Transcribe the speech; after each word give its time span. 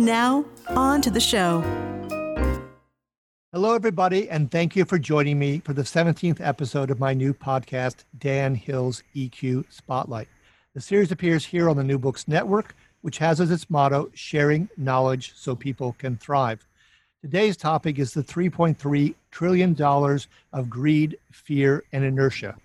Now, 0.00 0.46
on 0.68 1.02
to 1.02 1.10
the 1.10 1.20
show. 1.20 1.60
Hello, 3.52 3.74
everybody, 3.74 4.30
and 4.30 4.50
thank 4.50 4.74
you 4.74 4.86
for 4.86 4.98
joining 4.98 5.38
me 5.38 5.58
for 5.58 5.74
the 5.74 5.82
17th 5.82 6.40
episode 6.40 6.90
of 6.90 6.98
my 6.98 7.12
new 7.12 7.34
podcast, 7.34 8.04
Dan 8.18 8.54
Hill's 8.54 9.02
EQ 9.14 9.70
Spotlight. 9.70 10.28
The 10.72 10.80
series 10.80 11.12
appears 11.12 11.44
here 11.44 11.68
on 11.68 11.76
the 11.76 11.84
New 11.84 11.98
Books 11.98 12.26
Network, 12.26 12.74
which 13.02 13.18
has 13.18 13.42
as 13.42 13.50
its 13.50 13.68
motto, 13.68 14.10
sharing 14.14 14.70
knowledge 14.78 15.34
so 15.36 15.54
people 15.54 15.94
can 15.98 16.16
thrive. 16.16 16.66
Today's 17.20 17.58
topic 17.58 17.98
is 17.98 18.14
the 18.14 18.24
$3.3 18.24 19.14
trillion 19.30 19.76
of 20.54 20.70
greed, 20.70 21.18
fear, 21.30 21.84
and 21.92 22.04
inertia. 22.04 22.56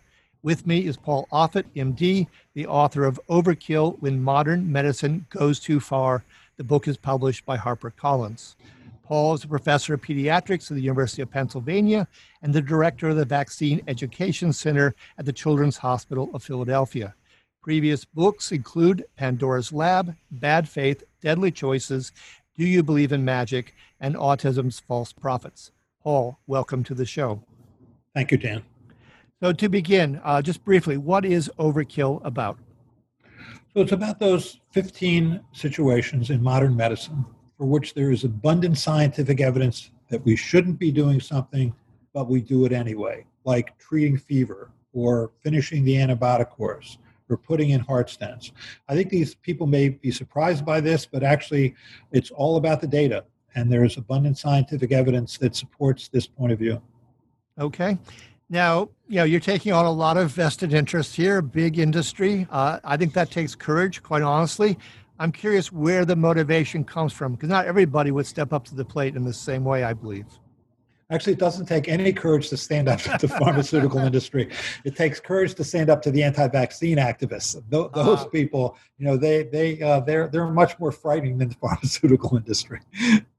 With 0.41 0.65
me 0.65 0.85
is 0.85 0.95
Paul 0.95 1.27
Offit, 1.33 1.65
MD, 1.75 2.27
the 2.53 2.67
author 2.67 3.03
of 3.03 3.19
Overkill 3.29 3.99
When 3.99 4.23
Modern 4.23 4.71
Medicine 4.71 5.25
Goes 5.31 5.59
Too 5.59 5.81
Far. 5.81 6.23
The 6.57 6.63
book 6.63 6.87
is 6.87 6.95
published 6.95 7.45
by 7.45 7.57
HarperCollins. 7.57 8.55
Paul 9.03 9.33
is 9.33 9.43
a 9.43 9.47
professor 9.47 9.93
of 9.93 10.01
pediatrics 10.01 10.71
at 10.71 10.75
the 10.75 10.81
University 10.81 11.21
of 11.21 11.29
Pennsylvania 11.29 12.07
and 12.41 12.53
the 12.53 12.61
director 12.61 13.09
of 13.09 13.17
the 13.17 13.25
Vaccine 13.25 13.81
Education 13.89 14.53
Center 14.53 14.95
at 15.17 15.25
the 15.25 15.33
Children's 15.33 15.75
Hospital 15.75 16.29
of 16.33 16.43
Philadelphia. 16.43 17.13
Previous 17.61 18.05
books 18.05 18.53
include 18.53 19.03
Pandora's 19.17 19.73
Lab, 19.73 20.15
Bad 20.31 20.69
Faith, 20.69 21.03
Deadly 21.21 21.51
Choices, 21.51 22.13
Do 22.57 22.65
You 22.65 22.83
Believe 22.83 23.11
in 23.11 23.25
Magic, 23.25 23.75
and 23.99 24.15
Autism's 24.15 24.79
False 24.79 25.11
Prophets. 25.11 25.71
Paul, 26.01 26.39
welcome 26.47 26.85
to 26.85 26.93
the 26.93 27.05
show. 27.05 27.43
Thank 28.13 28.31
you, 28.31 28.37
Dan. 28.37 28.63
So, 29.43 29.51
to 29.51 29.67
begin, 29.67 30.21
uh, 30.23 30.41
just 30.41 30.63
briefly, 30.63 30.95
what 30.95 31.25
is 31.25 31.51
Overkill 31.59 32.23
about? 32.23 32.57
So, 33.75 33.81
it's 33.81 33.91
about 33.91 34.19
those 34.19 34.61
15 34.71 35.41
situations 35.51 36.29
in 36.29 36.41
modern 36.41 36.77
medicine 36.77 37.25
for 37.57 37.65
which 37.65 37.93
there 37.93 38.09
is 38.09 38.23
abundant 38.23 38.77
scientific 38.77 39.41
evidence 39.41 39.91
that 40.09 40.23
we 40.23 40.37
shouldn't 40.37 40.79
be 40.79 40.93
doing 40.93 41.19
something, 41.19 41.75
but 42.13 42.29
we 42.29 42.39
do 42.39 42.63
it 42.63 42.71
anyway, 42.71 43.25
like 43.43 43.77
treating 43.77 44.17
fever 44.17 44.71
or 44.93 45.31
finishing 45.43 45.83
the 45.83 45.95
antibiotic 45.95 46.51
course 46.51 46.99
or 47.29 47.35
putting 47.35 47.71
in 47.71 47.81
heart 47.81 48.07
stents. 48.07 48.53
I 48.87 48.95
think 48.95 49.09
these 49.09 49.35
people 49.35 49.67
may 49.67 49.89
be 49.89 50.09
surprised 50.09 50.65
by 50.65 50.79
this, 50.79 51.05
but 51.05 51.21
actually, 51.21 51.75
it's 52.13 52.31
all 52.31 52.55
about 52.55 52.79
the 52.79 52.87
data, 52.87 53.25
and 53.55 53.69
there 53.69 53.83
is 53.83 53.97
abundant 53.97 54.37
scientific 54.37 54.93
evidence 54.93 55.37
that 55.39 55.53
supports 55.53 56.07
this 56.07 56.27
point 56.27 56.53
of 56.53 56.59
view. 56.59 56.81
Okay. 57.59 57.97
Now, 58.49 58.89
you 59.07 59.17
know, 59.17 59.23
you're 59.23 59.39
taking 59.39 59.73
on 59.73 59.85
a 59.85 59.91
lot 59.91 60.17
of 60.17 60.31
vested 60.31 60.73
interests 60.73 61.15
here, 61.15 61.41
big 61.41 61.79
industry. 61.79 62.47
Uh, 62.51 62.79
I 62.83 62.95
think 62.95 63.13
that 63.13 63.31
takes 63.31 63.55
courage, 63.55 64.03
quite 64.03 64.21
honestly. 64.21 64.77
I'm 65.19 65.31
curious 65.31 65.71
where 65.71 66.05
the 66.05 66.15
motivation 66.15 66.83
comes 66.83 67.11
from 67.11 67.33
because 67.33 67.49
not 67.49 67.65
everybody 67.65 68.11
would 68.11 68.27
step 68.27 68.53
up 68.53 68.65
to 68.65 68.75
the 68.75 68.85
plate 68.85 69.15
in 69.15 69.23
the 69.23 69.33
same 69.33 69.63
way, 69.63 69.83
I 69.83 69.93
believe. 69.93 70.25
Actually, 71.11 71.33
it 71.33 71.39
doesn't 71.39 71.67
take 71.67 71.87
any 71.87 72.11
courage 72.11 72.49
to 72.49 72.57
stand 72.57 72.89
up 72.89 72.99
to 72.99 73.17
the 73.19 73.27
pharmaceutical 73.27 73.99
industry. 74.05 74.49
It 74.83 74.95
takes 74.95 75.19
courage 75.19 75.53
to 75.55 75.63
stand 75.63 75.89
up 75.89 76.01
to 76.01 76.11
the 76.11 76.23
anti-vaccine 76.23 76.97
activists. 76.97 77.61
Those, 77.69 77.91
uh, 77.93 78.25
people, 78.25 78.75
you 78.97 79.05
know, 79.05 79.15
they 79.15 79.43
they 79.43 79.79
uh, 79.81 79.99
they're 79.99 80.27
they're 80.27 80.49
much 80.49 80.79
more 80.79 80.91
frightening 80.91 81.37
than 81.37 81.49
the 81.49 81.55
pharmaceutical 81.61 82.37
industry. 82.37 82.79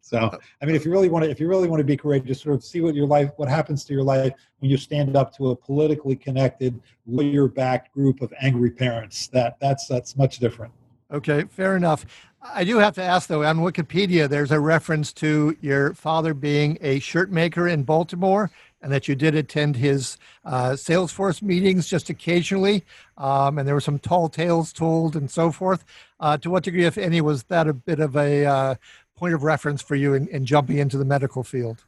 So, 0.07 0.39
I 0.63 0.67
mean, 0.67 0.77
if 0.77 0.85
you 0.85 0.93
really 0.93 1.09
want 1.09 1.25
to, 1.25 1.31
if 1.33 1.41
you 1.41 1.49
really 1.49 1.67
want 1.67 1.81
to 1.81 1.85
be 1.85 1.97
courageous, 1.97 2.41
sort 2.41 2.55
of 2.55 2.63
see 2.63 2.81
what 2.81 2.95
your 2.95 3.09
life, 3.09 3.33
what 3.39 3.49
happens 3.49 3.85
to 3.87 3.93
your 3.93 4.05
life 4.05 4.33
when 4.61 4.71
you 4.71 4.77
stand 4.77 5.17
up 5.17 5.37
to 5.37 5.51
a 5.51 5.57
politically 5.57 6.15
connected, 6.15 6.81
lawyer-backed 7.09 7.93
group 7.93 8.21
of 8.21 8.33
angry 8.41 8.71
parents. 8.71 9.27
That 9.27 9.59
that's 9.59 9.89
that's 9.89 10.17
much 10.17 10.39
different. 10.39 10.73
Okay, 11.13 11.43
fair 11.51 11.77
enough. 11.77 12.07
I 12.41 12.63
do 12.63 12.79
have 12.79 12.95
to 12.95 13.03
ask 13.03 13.29
though, 13.29 13.43
on 13.43 13.59
Wikipedia, 13.59 14.29
there's 14.29 14.53
a 14.53 14.61
reference 14.61 15.13
to 15.15 15.57
your 15.61 15.93
father 15.95 16.35
being 16.35 16.79
a 16.81 17.01
shirt 17.01 17.33
maker 17.33 17.67
in 17.67 17.83
Baltimore 17.83 18.53
and 18.83 18.93
that 18.93 19.09
you 19.09 19.17
did 19.17 19.35
attend 19.35 19.75
his 19.75 20.17
uh, 20.45 20.71
Salesforce 20.71 21.43
meetings 21.43 21.89
just 21.89 22.11
occasionally. 22.11 22.85
Um, 23.17 23.59
and 23.59 23.67
there 23.67 23.75
were 23.75 23.81
some 23.81 23.99
tall 23.99 24.29
tales 24.29 24.73
told 24.73 25.17
and 25.17 25.29
so 25.29 25.51
forth. 25.51 25.85
Uh, 26.21 26.37
to 26.39 26.51
what 26.51 26.63
degree, 26.63 26.85
if 26.85 26.97
any, 26.97 27.21
was 27.21 27.43
that 27.45 27.67
a 27.67 27.73
bit 27.73 27.99
of 27.99 28.17
a 28.17 28.45
uh, 28.45 28.75
point 29.17 29.35
of 29.35 29.43
reference 29.43 29.83
for 29.83 29.97
you 29.97 30.15
in, 30.15 30.29
in 30.29 30.45
jumping 30.45 30.79
into 30.79 30.99
the 30.99 31.05
medical 31.05 31.43
field? 31.43 31.85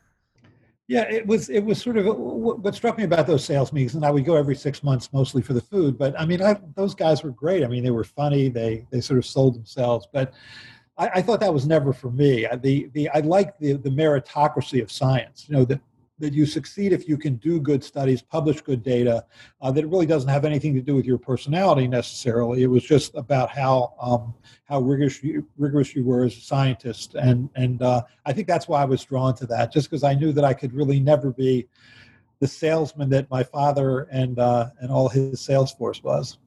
Yeah, 0.89 1.03
it 1.03 1.27
was. 1.27 1.51
It 1.51 1.61
was 1.61 1.81
sort 1.81 1.99
of 1.99 2.07
uh, 2.07 2.15
what 2.15 2.75
struck 2.75 2.97
me 2.97 3.05
about 3.05 3.27
those 3.27 3.45
sales 3.45 3.75
meetings, 3.75 3.95
and 3.95 4.07
I 4.07 4.11
would 4.11 4.25
go 4.25 4.37
every 4.37 4.57
six 4.57 4.83
months, 4.83 5.13
mostly 5.13 5.43
for 5.43 5.53
the 5.53 5.61
food. 5.61 5.99
But 5.99 6.19
I 6.19 6.25
mean, 6.25 6.41
I, 6.41 6.59
those 6.77 6.95
guys 6.95 7.23
were 7.23 7.31
great. 7.31 7.63
I 7.63 7.69
mean, 7.69 7.85
they 7.85 7.91
were 7.91 8.05
funny. 8.05 8.49
They 8.49 8.87
they 8.91 9.03
sort 9.03 9.19
of 9.19 9.27
sold 9.27 9.55
themselves. 9.55 10.09
But 10.11 10.33
I, 10.97 11.11
I 11.17 11.23
thought 11.23 11.41
that 11.41 11.53
was 11.53 11.67
never 11.67 11.93
for 11.93 12.11
me. 12.11 12.47
The 12.63 12.89
the 12.95 13.11
I 13.11 13.21
like 13.21 13.59
the 13.59 13.75
the 13.75 13.91
meritocracy 13.91 14.81
of 14.81 14.91
science. 14.91 15.45
You 15.47 15.57
know, 15.57 15.65
that 15.67 15.81
that 16.19 16.33
you 16.33 16.47
succeed 16.47 16.93
if 16.93 17.09
you 17.09 17.17
can 17.17 17.37
do 17.37 17.61
good 17.61 17.83
studies, 17.83 18.23
publish 18.23 18.61
good 18.61 18.83
data. 18.83 19.25
Uh, 19.61 19.71
that 19.71 19.85
it 19.85 19.89
really 19.89 20.07
doesn't 20.07 20.29
have 20.29 20.45
anything 20.45 20.75
to 20.75 20.81
do 20.81 20.95
with 20.95 21.07
your 21.07 21.19
personality 21.19 21.87
necessarily. 21.87 22.63
It 22.63 22.67
was 22.67 22.85
just 22.85 23.15
about 23.15 23.51
how 23.51 23.95
um, 24.01 24.35
how 24.65 24.81
rigorous 24.81 25.23
you, 25.23 25.47
rigorous 25.57 25.95
you 25.95 26.05
were 26.05 26.25
as 26.25 26.37
a 26.37 26.41
scientist, 26.41 27.15
and 27.15 27.49
and 27.55 27.83
uh, 27.83 28.03
I 28.27 28.33
think 28.33 28.49
that's 28.49 28.69
why 28.69 28.83
I 28.83 28.85
was 28.85 29.05
drawn 29.05 29.35
to 29.37 29.47
that. 29.47 29.73
Just 29.73 29.91
because 29.91 30.05
I 30.05 30.15
knew 30.15 30.33
that 30.33 30.45
I 30.45 30.55
could 30.55 30.73
really 30.73 31.01
never 31.01 31.33
be 31.33 31.69
the 32.41 32.49
salesman 32.49 33.11
that 33.11 33.31
my 33.31 33.43
father 33.43 34.03
and 34.11 34.39
uh, 34.39 34.71
and 34.81 34.91
all 34.91 35.09
his 35.09 35.41
sales 35.41 35.73
force 35.73 36.03
was. 36.03 36.39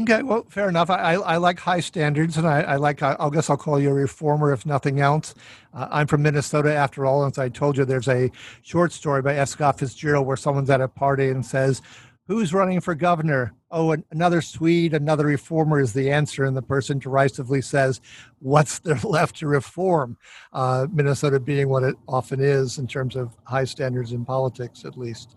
Okay, 0.00 0.22
well, 0.22 0.46
fair 0.48 0.70
enough. 0.70 0.88
I, 0.88 1.14
I 1.16 1.36
like 1.36 1.58
high 1.58 1.80
standards, 1.80 2.38
and 2.38 2.46
I, 2.46 2.62
I 2.62 2.76
like. 2.76 3.02
I, 3.02 3.28
guess 3.30 3.50
I'll 3.50 3.58
call 3.58 3.78
you 3.78 3.90
a 3.90 3.94
reformer, 3.94 4.50
if 4.50 4.64
nothing 4.64 5.00
else. 5.00 5.34
Uh, 5.74 5.86
I'm 5.90 6.06
from 6.06 6.22
Minnesota, 6.22 6.74
after 6.74 7.04
all, 7.04 7.24
and 7.24 7.30
as 7.30 7.38
I 7.38 7.50
told 7.50 7.76
you, 7.76 7.84
there's 7.84 8.08
a 8.08 8.30
short 8.62 8.92
story 8.92 9.20
by 9.20 9.34
F. 9.36 9.50
Scott 9.50 9.78
Fitzgerald 9.78 10.26
where 10.26 10.38
someone's 10.38 10.70
at 10.70 10.80
a 10.80 10.88
party 10.88 11.28
and 11.28 11.44
says, 11.44 11.82
"Who's 12.26 12.54
running 12.54 12.80
for 12.80 12.94
governor?" 12.94 13.52
Oh, 13.70 13.94
another 14.10 14.40
Swede, 14.40 14.94
another 14.94 15.26
reformer 15.26 15.78
is 15.78 15.92
the 15.92 16.10
answer, 16.10 16.44
and 16.46 16.56
the 16.56 16.62
person 16.62 16.98
derisively 16.98 17.60
says, 17.60 18.00
"What's 18.38 18.78
there 18.78 18.98
left 19.04 19.36
to 19.40 19.46
reform?" 19.46 20.16
Uh, 20.54 20.86
Minnesota 20.90 21.38
being 21.38 21.68
what 21.68 21.82
it 21.82 21.96
often 22.08 22.40
is 22.40 22.78
in 22.78 22.86
terms 22.86 23.14
of 23.14 23.36
high 23.44 23.64
standards 23.64 24.12
in 24.12 24.24
politics, 24.24 24.86
at 24.86 24.96
least. 24.96 25.36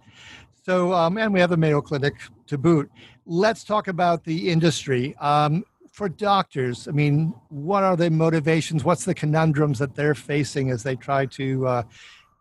So, 0.65 0.93
um, 0.93 1.17
and 1.17 1.33
we 1.33 1.41
have 1.41 1.51
the 1.51 1.57
Mayo 1.57 1.81
Clinic 1.81 2.15
to 2.47 2.57
boot. 2.57 2.89
Let's 3.25 3.63
talk 3.63 3.87
about 3.87 4.23
the 4.23 4.49
industry. 4.49 5.15
Um, 5.17 5.65
for 5.91 6.09
doctors, 6.09 6.87
I 6.87 6.91
mean, 6.91 7.33
what 7.49 7.83
are 7.83 7.95
the 7.95 8.09
motivations? 8.09 8.83
What's 8.83 9.05
the 9.05 9.13
conundrums 9.13 9.79
that 9.79 9.95
they're 9.95 10.13
facing 10.13 10.69
as 10.69 10.83
they 10.83 10.95
try 10.95 11.25
to 11.27 11.67
uh, 11.67 11.83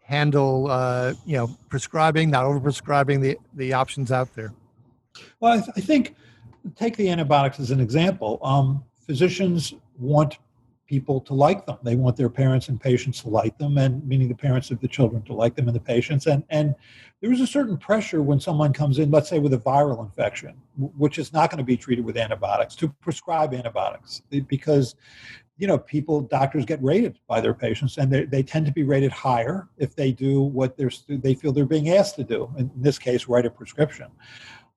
handle, 0.03 0.71
uh, 0.71 1.15
you 1.25 1.37
know, 1.37 1.57
prescribing, 1.69 2.31
not 2.31 2.45
overprescribing 2.45 3.23
the 3.23 3.39
the 3.55 3.73
options 3.73 4.11
out 4.11 4.35
there? 4.35 4.53
Well, 5.41 5.53
I, 5.53 5.57
th- 5.59 5.71
I 5.77 5.81
think 5.81 6.17
take 6.75 6.97
the 6.97 7.09
antibiotics 7.09 7.61
as 7.61 7.71
an 7.71 7.81
example. 7.81 8.39
Um, 8.43 8.85
physicians 9.07 9.73
want 9.99 10.39
people 10.87 11.21
to 11.21 11.35
like 11.35 11.67
them. 11.67 11.79
They 11.83 11.97
want 11.97 12.17
their 12.17 12.29
parents 12.29 12.69
and 12.69 12.81
patients 12.81 13.23
to 13.23 13.29
like 13.29 13.57
them, 13.59 13.79
and 13.79 14.07
meaning 14.07 14.29
the 14.29 14.35
parents 14.35 14.71
of 14.71 14.81
the 14.81 14.89
children 14.89 15.23
to 15.23 15.33
like 15.33 15.55
them 15.55 15.69
and 15.69 15.77
the 15.77 15.81
patients. 15.81 16.27
And 16.27 16.45
and 16.51 16.75
there 17.21 17.33
is 17.33 17.41
a 17.41 17.47
certain 17.47 17.77
pressure 17.77 18.23
when 18.23 18.39
someone 18.39 18.73
comes 18.73 18.99
in, 18.99 19.11
let's 19.11 19.29
say 19.29 19.39
with 19.39 19.55
a 19.55 19.59
viral 19.59 20.05
infection, 20.05 20.55
which 20.77 21.19
is 21.19 21.33
not 21.33 21.51
going 21.51 21.59
to 21.59 21.65
be 21.65 21.77
treated 21.77 22.05
with 22.05 22.17
antibiotics, 22.17 22.75
to 22.77 22.89
prescribe 23.01 23.55
antibiotics 23.55 24.23
because 24.49 24.95
you 25.57 25.67
know 25.67 25.79
people 25.79 26.21
doctors 26.21 26.65
get 26.65 26.83
rated 26.83 27.19
by 27.29 27.41
their 27.41 27.55
patients 27.55 27.99
and 27.99 28.13
they, 28.13 28.25
they 28.25 28.43
tend 28.43 28.67
to 28.67 28.73
be 28.73 28.83
rated 28.83 29.13
higher 29.13 29.69
if 29.79 29.95
they 29.95 30.11
do 30.11 30.43
what 30.43 30.77
they're 30.77 30.91
they 31.09 31.35
feel 31.35 31.53
they're 31.53 31.65
being 31.65 31.91
asked 31.91 32.17
to 32.17 32.25
do 32.25 32.53
in 32.59 32.71
this 32.77 32.99
case 32.99 33.29
write 33.29 33.47
a 33.47 33.51
prescription 33.51 34.09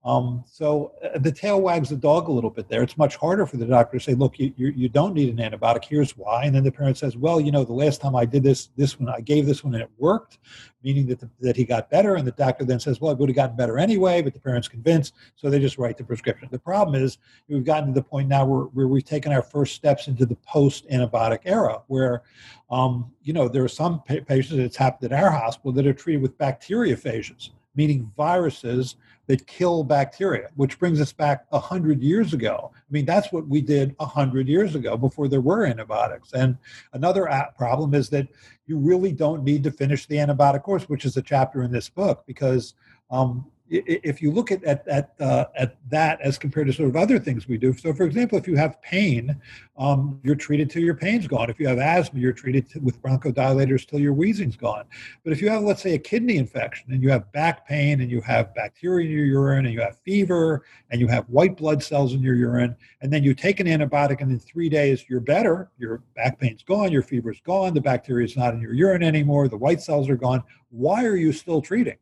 Um, 0.08 0.46
so 0.48 0.94
uh, 1.04 1.18
the 1.20 1.32
tail 1.32 1.60
wags 1.60 1.90
the 1.90 1.98
dog 1.98 2.30
a 2.30 2.32
little 2.32 2.50
bit 2.50 2.70
there. 2.70 2.82
It's 2.82 2.98
much 2.98 3.18
harder 3.18 3.46
for 3.46 3.58
the 3.58 3.66
doctor 3.66 3.98
to 3.98 4.04
say, 4.04 4.14
look, 4.14 4.40
you, 4.40 4.54
you, 4.56 4.68
you, 4.70 4.88
don't 4.88 5.14
need 5.14 5.38
an 5.38 5.38
antibiotic. 5.38 5.84
Here's 5.84 6.16
why. 6.16 6.46
And 6.46 6.56
then 6.56 6.64
the 6.64 6.72
parent 6.72 6.98
says, 6.98 7.18
well, 7.18 7.42
you 7.42 7.52
know, 7.52 7.66
the 7.66 7.74
last 7.74 8.00
time 8.00 8.16
I 8.16 8.24
did 8.24 8.42
this, 8.42 8.68
this 8.78 8.98
one, 8.98 9.10
I 9.10 9.20
gave 9.20 9.46
this 9.46 9.66
one 9.66 9.74
and 9.74 9.84
it 9.84 9.90
worked, 9.98 10.38
meaning 10.82 11.08
that, 11.08 11.20
the, 11.20 11.30
that 11.42 11.58
he 11.58 11.66
got 11.66 11.90
better. 11.90 12.16
And 12.16 12.26
the 12.26 12.32
doctor 12.32 12.64
then 12.64 12.80
says, 12.80 13.02
well, 13.02 13.12
it 13.12 13.18
would 13.18 13.28
have 13.28 13.36
gotten 13.36 13.58
better 13.58 13.78
anyway, 13.78 14.22
but 14.22 14.34
the 14.34 14.40
parent's 14.40 14.70
convinced. 14.70 15.14
So 15.36 15.50
they 15.50 15.60
just 15.60 15.78
write 15.78 15.98
the 15.98 16.06
prescription. 16.06 16.48
The 16.52 16.60
problem 16.60 16.96
is 17.02 17.18
we've 17.50 17.66
gotten 17.66 17.88
to 17.88 17.94
the 17.94 18.04
point 18.04 18.30
now 18.30 18.46
where, 18.46 18.66
where 18.68 18.88
we've 18.88 19.04
taken 19.04 19.34
our 19.34 19.42
first 19.42 19.76
steps 19.76 20.08
into 20.08 20.26
the 20.26 20.38
post 20.38 20.88
antibiotic 20.90 21.40
era 21.44 21.82
where, 21.88 22.24
um, 22.70 23.12
you 23.24 23.34
know, 23.34 23.50
there 23.50 23.64
are 23.64 23.68
some 23.68 24.02
pa- 24.04 24.24
patients, 24.26 24.60
it's 24.60 24.78
happened 24.78 25.12
at 25.12 25.22
our 25.22 25.32
hospital, 25.32 25.74
that 25.74 25.86
are 25.86 25.92
treated 25.92 26.22
with 26.22 26.38
bacteriophages, 26.38 27.50
meaning 27.76 28.10
viruses 28.16 28.96
that 29.28 29.46
kill 29.46 29.84
bacteria, 29.84 30.50
which 30.56 30.80
brings 30.80 31.00
us 31.00 31.12
back 31.12 31.46
100 31.50 32.02
years 32.02 32.34
ago. 32.34 32.72
I 32.74 32.80
mean, 32.90 33.06
that's 33.06 33.32
what 33.32 33.48
we 33.48 33.62
did 33.62 33.94
100 33.98 34.48
years 34.48 34.74
ago 34.74 34.98
before 34.98 35.28
there 35.28 35.42
were 35.42 35.66
antibiotics. 35.66 36.34
And 36.34 36.58
another 36.94 37.30
problem 37.58 37.94
is 37.94 38.10
that 38.10 38.28
you 38.66 38.78
really 38.78 39.12
don't 39.12 39.44
need 39.44 39.64
to 39.66 39.72
finish 39.72 40.06
the 40.06 40.16
antibiotic 40.16 40.64
course, 40.64 40.88
which 40.90 41.06
is 41.06 41.18
a 41.18 41.22
chapter 41.22 41.62
in 41.62 41.72
this 41.72 41.90
book, 41.90 42.24
because 42.26 42.74
um, 43.12 43.46
if 43.70 44.22
you 44.22 44.32
look 44.32 44.52
at 44.52 44.64
at 44.64 44.88
at, 44.88 45.14
uh, 45.20 45.46
at 45.56 45.78
that 45.90 46.22
as 46.22 46.38
compared 46.38 46.68
to 46.68 46.74
sort 46.74 46.90
of 46.90 46.96
other 46.96 47.20
things 47.20 47.48
we 47.48 47.58
do. 47.58 47.74
So, 47.74 47.94
for 47.94 48.04
example, 48.04 48.38
if 48.38 48.48
you 48.48 48.56
have 48.56 48.82
pain, 48.82 49.40
um, 49.78 50.20
you're 50.24 50.36
treated 50.36 50.70
till 50.70 50.84
your 50.84 50.96
pain's 50.96 51.28
gone. 51.28 51.50
If 51.50 51.60
you 51.60 51.68
have 51.68 51.78
asthma, 51.78 52.20
you're 52.20 52.34
treated 52.34 52.70
to, 52.72 52.80
with 52.80 53.02
bronchodilators 53.02 53.86
till 53.88 54.00
your 54.00 54.14
wheezing's 54.14 54.56
gone. 54.56 54.86
But 55.24 55.34
if 55.34 55.42
you 55.42 55.50
have, 55.50 55.64
let's 55.64 55.82
say, 55.82 55.94
a 55.94 56.00
kidney 56.00 56.38
infection 56.38 56.92
and 56.92 57.04
you 57.04 57.10
have 57.10 57.32
back 57.32 57.68
pain 57.68 58.02
and 58.02 58.10
you 58.10 58.22
have 58.22 58.54
bacteria 58.56 59.06
in 59.06 59.12
your 59.12 59.26
urine 59.26 59.66
and 59.66 59.74
you 59.74 59.82
have 59.82 59.98
fever 60.00 60.64
and 60.90 61.02
you 61.02 61.08
have 61.08 61.26
white 61.26 61.58
blood 61.58 61.84
cells 61.84 62.14
in 62.14 62.22
your 62.22 62.36
urine, 62.36 62.76
and 63.02 63.12
then 63.12 63.24
you 63.24 63.34
take 63.34 63.60
an 63.60 63.68
antibiotic 63.68 64.22
and 64.22 64.32
in 64.32 64.40
three 64.40 64.70
days 64.70 65.06
you're 65.10 65.20
better, 65.20 65.70
your 65.78 66.04
back 66.16 66.40
pain's 66.40 66.64
gone, 66.64 66.92
your 66.92 67.04
fever's 67.04 67.42
gone, 67.42 67.74
the 67.74 67.82
bacteria 67.82 68.26
is 68.26 68.38
not 68.38 68.54
in 68.54 68.62
your 68.62 68.74
urine 68.74 69.04
anymore, 69.04 69.48
the 69.48 69.58
white 69.58 69.82
cells 69.82 70.10
are 70.10 70.16
gone. 70.16 70.44
Why 70.70 71.06
are 71.06 71.16
you 71.16 71.32
still 71.34 71.62
treating? 71.62 71.98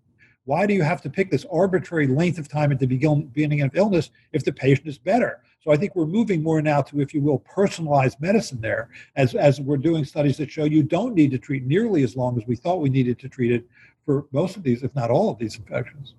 Why 0.46 0.68
do 0.68 0.74
you 0.74 0.84
have 0.84 1.02
to 1.02 1.10
pick 1.10 1.32
this 1.32 1.46
arbitrary 1.52 2.08
length 2.08 2.38
of 2.38 2.48
time 2.48 2.72
at 2.72 2.80
the 2.80 2.86
beginning 2.86 3.62
of 3.62 3.76
illness 3.76 4.12
if 4.32 4.46
the 4.46 4.54
patient 4.54 4.88
is 4.88 4.98
better? 4.98 5.42
So 5.64 5.72
I 5.72 5.78
think 5.78 5.96
we're 5.96 6.06
moving 6.06 6.44
more 6.44 6.62
now 6.62 6.84
to, 6.84 7.02
if 7.02 7.16
you 7.16 7.22
will, 7.22 7.40
personalized 7.40 8.22
medicine 8.22 8.62
there, 8.62 8.90
as, 9.16 9.34
as 9.34 9.60
we're 9.60 9.78
doing 9.78 10.06
studies 10.06 10.38
that 10.38 10.52
show 10.52 10.66
you 10.66 10.84
don't 10.84 11.16
need 11.16 11.32
to 11.32 11.40
treat 11.40 11.66
nearly 11.66 12.04
as 12.04 12.16
long 12.16 12.40
as 12.40 12.48
we 12.48 12.56
thought 12.56 12.82
we 12.82 12.90
needed 12.90 13.18
to 13.20 13.30
treat 13.30 13.52
it 13.52 13.68
for 14.06 14.28
most 14.32 14.56
of 14.56 14.62
these, 14.62 14.84
if 14.84 14.94
not 14.94 15.10
all 15.10 15.32
of 15.32 15.40
these 15.40 15.58
infections. 15.58 16.14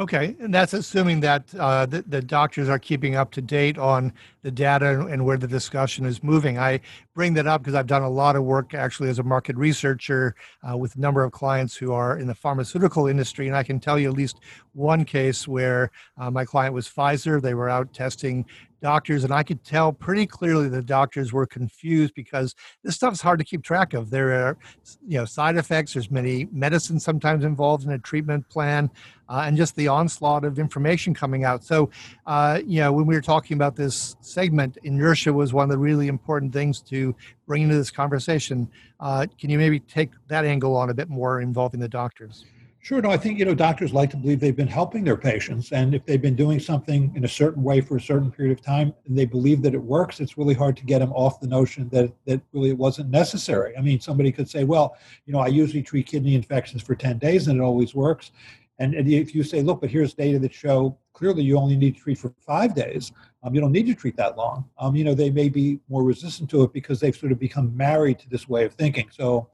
Okay, 0.00 0.34
and 0.40 0.54
that's 0.54 0.72
assuming 0.72 1.20
that 1.20 1.54
uh, 1.54 1.84
the, 1.84 2.00
the, 2.00 2.22
doctors 2.22 2.70
are 2.70 2.78
keeping 2.78 3.14
up 3.14 3.30
to 3.32 3.42
date 3.42 3.76
on 3.76 4.10
the 4.40 4.50
data 4.50 5.06
and 5.06 5.22
where 5.22 5.36
the 5.36 5.46
discussion 5.46 6.06
is 6.06 6.22
moving. 6.22 6.58
I 6.58 6.80
bring 7.14 7.34
that 7.34 7.46
up 7.46 7.60
because 7.60 7.74
I've 7.74 7.88
done 7.88 8.00
a 8.00 8.08
lot 8.08 8.34
of 8.34 8.42
work 8.42 8.72
actually 8.72 9.10
as 9.10 9.18
a 9.18 9.22
market 9.22 9.54
researcher 9.54 10.34
uh, 10.66 10.78
with 10.78 10.96
a 10.96 10.98
number 10.98 11.22
of 11.22 11.32
clients 11.32 11.76
who 11.76 11.92
are 11.92 12.16
in 12.16 12.26
the 12.26 12.34
pharmaceutical 12.34 13.06
industry, 13.06 13.48
and 13.48 13.56
I 13.56 13.62
can 13.62 13.78
tell 13.78 13.98
you 13.98 14.08
at 14.08 14.16
least 14.16 14.40
one 14.72 15.04
case 15.04 15.46
where 15.46 15.90
uh, 16.16 16.30
my 16.30 16.46
client 16.46 16.72
was 16.72 16.88
Pfizer. 16.88 17.42
They 17.42 17.52
were 17.52 17.68
out 17.68 17.92
testing 17.92 18.46
doctors, 18.82 19.24
and 19.24 19.32
I 19.32 19.42
could 19.42 19.64
tell 19.64 19.92
pretty 19.92 20.26
clearly 20.26 20.68
the 20.68 20.82
doctors 20.82 21.32
were 21.32 21.46
confused 21.46 22.12
because 22.14 22.54
this 22.82 22.96
stuff's 22.96 23.22
hard 23.22 23.38
to 23.38 23.44
keep 23.44 23.62
track 23.62 23.94
of. 23.94 24.10
There 24.10 24.32
are, 24.32 24.58
you 25.06 25.18
know, 25.18 25.24
side 25.24 25.56
effects. 25.56 25.94
There's 25.94 26.10
many 26.10 26.48
medicines 26.52 27.04
sometimes 27.04 27.44
involved 27.44 27.84
in 27.84 27.92
a 27.92 27.98
treatment 27.98 28.46
plan, 28.50 28.90
uh, 29.28 29.44
and 29.46 29.56
just 29.56 29.76
the 29.76 29.88
onslaught 29.88 30.44
of 30.44 30.58
information 30.58 31.14
coming 31.14 31.44
out. 31.44 31.64
So, 31.64 31.88
uh, 32.26 32.60
you 32.66 32.80
know, 32.80 32.92
when 32.92 33.06
we 33.06 33.14
were 33.14 33.22
talking 33.22 33.56
about 33.56 33.76
this 33.76 34.16
segment, 34.20 34.76
inertia 34.82 35.32
was 35.32 35.54
one 35.54 35.64
of 35.64 35.70
the 35.70 35.78
really 35.78 36.08
important 36.08 36.52
things 36.52 36.80
to 36.82 37.14
bring 37.46 37.62
into 37.62 37.76
this 37.76 37.90
conversation. 37.90 38.68
Uh, 39.00 39.26
can 39.38 39.48
you 39.48 39.58
maybe 39.58 39.80
take 39.80 40.10
that 40.28 40.44
angle 40.44 40.76
on 40.76 40.90
a 40.90 40.94
bit 40.94 41.08
more 41.08 41.40
involving 41.40 41.80
the 41.80 41.88
doctors? 41.88 42.44
Sure. 42.84 43.00
No, 43.00 43.10
I 43.10 43.16
think 43.16 43.38
you 43.38 43.44
know 43.44 43.54
doctors 43.54 43.92
like 43.92 44.10
to 44.10 44.16
believe 44.16 44.40
they've 44.40 44.56
been 44.56 44.66
helping 44.66 45.04
their 45.04 45.16
patients, 45.16 45.70
and 45.70 45.94
if 45.94 46.04
they've 46.04 46.20
been 46.20 46.34
doing 46.34 46.58
something 46.58 47.12
in 47.14 47.24
a 47.24 47.28
certain 47.28 47.62
way 47.62 47.80
for 47.80 47.96
a 47.96 48.00
certain 48.00 48.28
period 48.28 48.58
of 48.58 48.60
time, 48.60 48.92
and 49.06 49.16
they 49.16 49.24
believe 49.24 49.62
that 49.62 49.72
it 49.72 49.80
works, 49.80 50.18
it's 50.18 50.36
really 50.36 50.52
hard 50.54 50.76
to 50.78 50.84
get 50.84 50.98
them 50.98 51.12
off 51.12 51.38
the 51.38 51.46
notion 51.46 51.88
that 51.90 52.12
that 52.26 52.40
really 52.52 52.70
it 52.70 52.76
wasn't 52.76 53.08
necessary. 53.08 53.76
I 53.76 53.82
mean, 53.82 54.00
somebody 54.00 54.32
could 54.32 54.50
say, 54.50 54.64
"Well, 54.64 54.96
you 55.26 55.32
know, 55.32 55.38
I 55.38 55.46
usually 55.46 55.80
treat 55.84 56.06
kidney 56.08 56.34
infections 56.34 56.82
for 56.82 56.96
ten 56.96 57.18
days, 57.18 57.46
and 57.46 57.56
it 57.60 57.62
always 57.62 57.94
works." 57.94 58.32
And, 58.80 58.94
and 58.94 59.06
if 59.08 59.32
you 59.32 59.44
say, 59.44 59.62
"Look, 59.62 59.80
but 59.80 59.88
here's 59.90 60.12
data 60.12 60.40
that 60.40 60.52
show 60.52 60.98
clearly 61.12 61.44
you 61.44 61.56
only 61.58 61.76
need 61.76 61.94
to 61.94 62.00
treat 62.00 62.18
for 62.18 62.34
five 62.44 62.74
days," 62.74 63.12
um, 63.44 63.54
you 63.54 63.60
don't 63.60 63.70
need 63.70 63.86
to 63.86 63.94
treat 63.94 64.16
that 64.16 64.36
long. 64.36 64.64
Um, 64.78 64.96
you 64.96 65.04
know, 65.04 65.14
they 65.14 65.30
may 65.30 65.48
be 65.48 65.78
more 65.88 66.02
resistant 66.02 66.50
to 66.50 66.64
it 66.64 66.72
because 66.72 66.98
they've 66.98 67.14
sort 67.14 67.30
of 67.30 67.38
become 67.38 67.76
married 67.76 68.18
to 68.18 68.28
this 68.28 68.48
way 68.48 68.64
of 68.64 68.74
thinking. 68.74 69.08
So, 69.12 69.48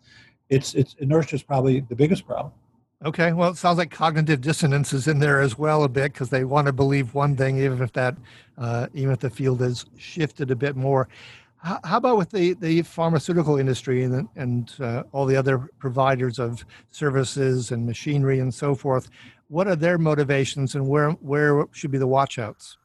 it's 0.49 0.73
it's 0.75 0.95
inertia 1.01 1.37
is 1.37 1.43
probably 1.43 1.81
the 1.81 1.95
biggest 1.97 2.27
problem. 2.27 2.55
Okay, 3.05 3.33
well, 3.33 3.50
it 3.50 3.56
sounds 3.56 3.79
like 3.79 3.93
cognitive 3.93 4.41
dissonance 4.41 4.93
is 4.93 5.06
in 5.06 5.21
there 5.21 5.41
as 5.41 5.56
well 5.56 5.85
a 5.85 5.89
bit 5.89 6.12
because 6.12 6.31
they 6.31 6.43
want 6.43 6.67
to 6.67 6.73
believe 6.73 7.15
one 7.15 7.37
thing, 7.37 7.59
even 7.59 7.81
if 7.81 7.93
that, 7.93 8.17
uh, 8.56 8.89
even 8.93 9.12
if 9.12 9.21
the 9.21 9.31
field 9.31 9.61
has 9.61 9.87
shifted 9.97 10.50
a 10.50 10.56
bit 10.56 10.75
more. 10.75 11.09
How, 11.59 11.79
how 11.85 11.99
about 11.99 12.19
with 12.19 12.31
the, 12.31 12.55
the 12.55 12.83
pharmaceutical 12.83 13.56
industry 13.56 14.03
and 14.03 14.29
and 14.35 14.73
uh, 14.81 15.05
all 15.12 15.27
the 15.27 15.37
other 15.37 15.69
providers 15.79 16.41
of 16.41 16.65
services 16.91 17.71
and 17.71 17.87
machinery 17.87 18.41
and 18.41 18.53
so 18.53 18.75
forth? 18.75 19.11
What 19.47 19.69
are 19.69 19.77
their 19.77 19.97
motivations, 19.97 20.75
and 20.75 20.89
where 20.89 21.11
where 21.12 21.67
should 21.71 21.93
be 21.93 21.99
the 21.99 22.09
watchouts? 22.09 22.77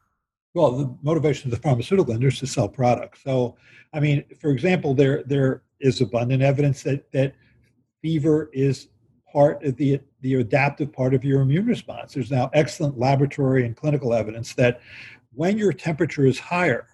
Well, 0.54 0.72
the 0.78 0.96
motivation 1.02 1.52
of 1.52 1.58
the 1.58 1.62
pharmaceutical 1.68 2.14
industry 2.14 2.46
is 2.46 2.52
to 2.52 2.54
sell 2.54 2.70
products. 2.70 3.22
So, 3.24 3.58
I 3.94 4.00
mean, 4.00 4.24
for 4.40 4.52
example, 4.52 4.94
there 4.94 5.24
there 5.24 5.64
is 5.80 6.02
abundant 6.02 6.44
evidence 6.44 6.84
that 6.84 7.12
that 7.14 7.34
fever 8.04 8.52
is 8.54 8.90
part 9.34 9.64
of 9.64 9.76
the, 9.76 10.00
the 10.22 10.36
adaptive 10.36 10.94
part 10.94 11.14
of 11.14 11.26
your 11.26 11.42
immune 11.42 11.66
response. 11.66 12.14
There's 12.14 12.32
now 12.32 12.52
excellent 12.54 12.98
laboratory 12.98 13.66
and 13.66 13.76
clinical 13.76 14.14
evidence 14.14 14.54
that 14.54 14.80
when 15.34 15.58
your 15.58 15.74
temperature 15.74 16.26
is 16.26 16.40
higher, 16.40 16.88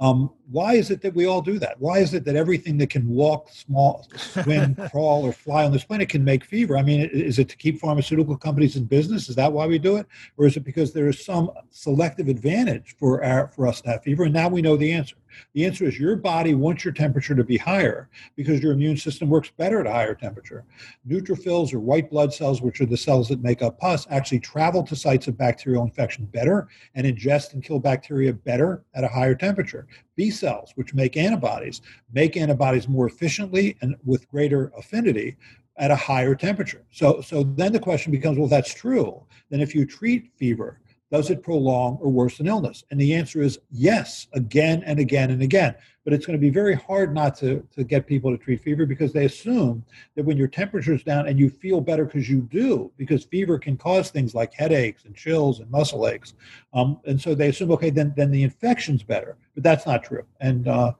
um, 0.00 0.30
why 0.50 0.74
is 0.74 0.90
it 0.90 1.00
that 1.02 1.14
we 1.14 1.26
all 1.26 1.40
do 1.40 1.58
that? 1.60 1.80
Why 1.80 1.98
is 1.98 2.14
it 2.14 2.24
that 2.24 2.34
everything 2.34 2.76
that 2.78 2.90
can 2.90 3.08
walk, 3.08 3.48
small, 3.50 4.06
swim, 4.16 4.74
crawl, 4.90 5.24
or 5.24 5.32
fly 5.32 5.64
on 5.64 5.72
this 5.72 5.84
planet 5.84 6.08
can 6.08 6.24
make 6.24 6.44
fever? 6.44 6.76
I 6.76 6.82
mean, 6.82 7.08
is 7.12 7.38
it 7.38 7.48
to 7.50 7.56
keep 7.56 7.78
pharmaceutical 7.78 8.36
companies 8.36 8.74
in 8.74 8.84
business? 8.84 9.28
Is 9.28 9.36
that 9.36 9.52
why 9.52 9.66
we 9.66 9.78
do 9.78 9.96
it, 9.96 10.06
or 10.36 10.46
is 10.46 10.56
it 10.56 10.64
because 10.64 10.92
there 10.92 11.08
is 11.08 11.24
some 11.24 11.50
selective 11.70 12.26
advantage 12.26 12.96
for 12.98 13.22
our 13.22 13.48
for 13.48 13.68
us 13.68 13.80
to 13.82 13.90
have 13.90 14.02
fever? 14.02 14.24
And 14.24 14.34
now 14.34 14.48
we 14.48 14.62
know 14.62 14.76
the 14.76 14.92
answer. 14.92 15.16
The 15.54 15.64
answer 15.64 15.84
is 15.84 15.98
your 15.98 16.16
body 16.16 16.54
wants 16.54 16.84
your 16.84 16.94
temperature 16.94 17.34
to 17.34 17.44
be 17.44 17.56
higher 17.56 18.08
because 18.36 18.62
your 18.62 18.72
immune 18.72 18.96
system 18.96 19.28
works 19.28 19.50
better 19.56 19.80
at 19.80 19.86
a 19.86 19.92
higher 19.92 20.14
temperature. 20.14 20.64
Neutrophils 21.08 21.72
or 21.72 21.80
white 21.80 22.10
blood 22.10 22.32
cells, 22.32 22.62
which 22.62 22.80
are 22.80 22.86
the 22.86 22.96
cells 22.96 23.28
that 23.28 23.42
make 23.42 23.62
up 23.62 23.78
pus, 23.78 24.06
actually 24.10 24.40
travel 24.40 24.82
to 24.82 24.96
sites 24.96 25.28
of 25.28 25.38
bacterial 25.38 25.84
infection 25.84 26.24
better 26.26 26.68
and 26.94 27.06
ingest 27.06 27.54
and 27.54 27.62
kill 27.62 27.78
bacteria 27.78 28.32
better 28.32 28.84
at 28.94 29.04
a 29.04 29.08
higher 29.08 29.34
temperature. 29.34 29.86
B 30.16 30.30
cells, 30.30 30.72
which 30.76 30.94
make 30.94 31.16
antibodies, 31.16 31.82
make 32.12 32.36
antibodies 32.36 32.88
more 32.88 33.06
efficiently 33.06 33.76
and 33.80 33.96
with 34.04 34.28
greater 34.30 34.72
affinity 34.76 35.36
at 35.76 35.90
a 35.90 35.96
higher 35.96 36.34
temperature. 36.34 36.84
So, 36.92 37.20
so 37.20 37.42
then 37.42 37.72
the 37.72 37.80
question 37.80 38.12
becomes, 38.12 38.38
well, 38.38 38.48
that's 38.48 38.72
true. 38.72 39.22
Then 39.50 39.60
if 39.60 39.74
you 39.74 39.86
treat 39.86 40.30
fever 40.36 40.80
does 41.14 41.30
it 41.30 41.44
prolong 41.44 41.96
or 42.02 42.10
worsen 42.10 42.48
illness? 42.48 42.82
And 42.90 43.00
the 43.00 43.14
answer 43.14 43.40
is 43.40 43.60
yes, 43.70 44.26
again 44.32 44.82
and 44.84 44.98
again 44.98 45.30
and 45.30 45.42
again. 45.42 45.76
But 46.02 46.12
it's 46.12 46.26
going 46.26 46.36
to 46.36 46.40
be 46.40 46.50
very 46.50 46.74
hard 46.74 47.14
not 47.14 47.36
to, 47.36 47.64
to 47.76 47.84
get 47.84 48.08
people 48.08 48.32
to 48.32 48.36
treat 48.36 48.62
fever 48.62 48.84
because 48.84 49.12
they 49.12 49.24
assume 49.24 49.84
that 50.16 50.24
when 50.24 50.36
your 50.36 50.48
temperature 50.48 50.92
is 50.92 51.04
down 51.04 51.28
and 51.28 51.38
you 51.38 51.50
feel 51.50 51.80
better 51.80 52.04
because 52.04 52.28
you 52.28 52.40
do, 52.40 52.90
because 52.96 53.22
fever 53.22 53.60
can 53.60 53.76
cause 53.76 54.10
things 54.10 54.34
like 54.34 54.52
headaches 54.54 55.04
and 55.04 55.14
chills 55.14 55.60
and 55.60 55.70
muscle 55.70 56.08
aches. 56.08 56.34
Um, 56.72 56.98
and 57.06 57.20
so 57.20 57.32
they 57.36 57.50
assume, 57.50 57.70
okay, 57.70 57.90
then, 57.90 58.12
then 58.16 58.32
the 58.32 58.42
infection's 58.42 59.04
better. 59.04 59.36
But 59.54 59.62
that's 59.62 59.86
not 59.86 60.02
true. 60.02 60.24
And 60.40 60.66
uh, 60.66 60.94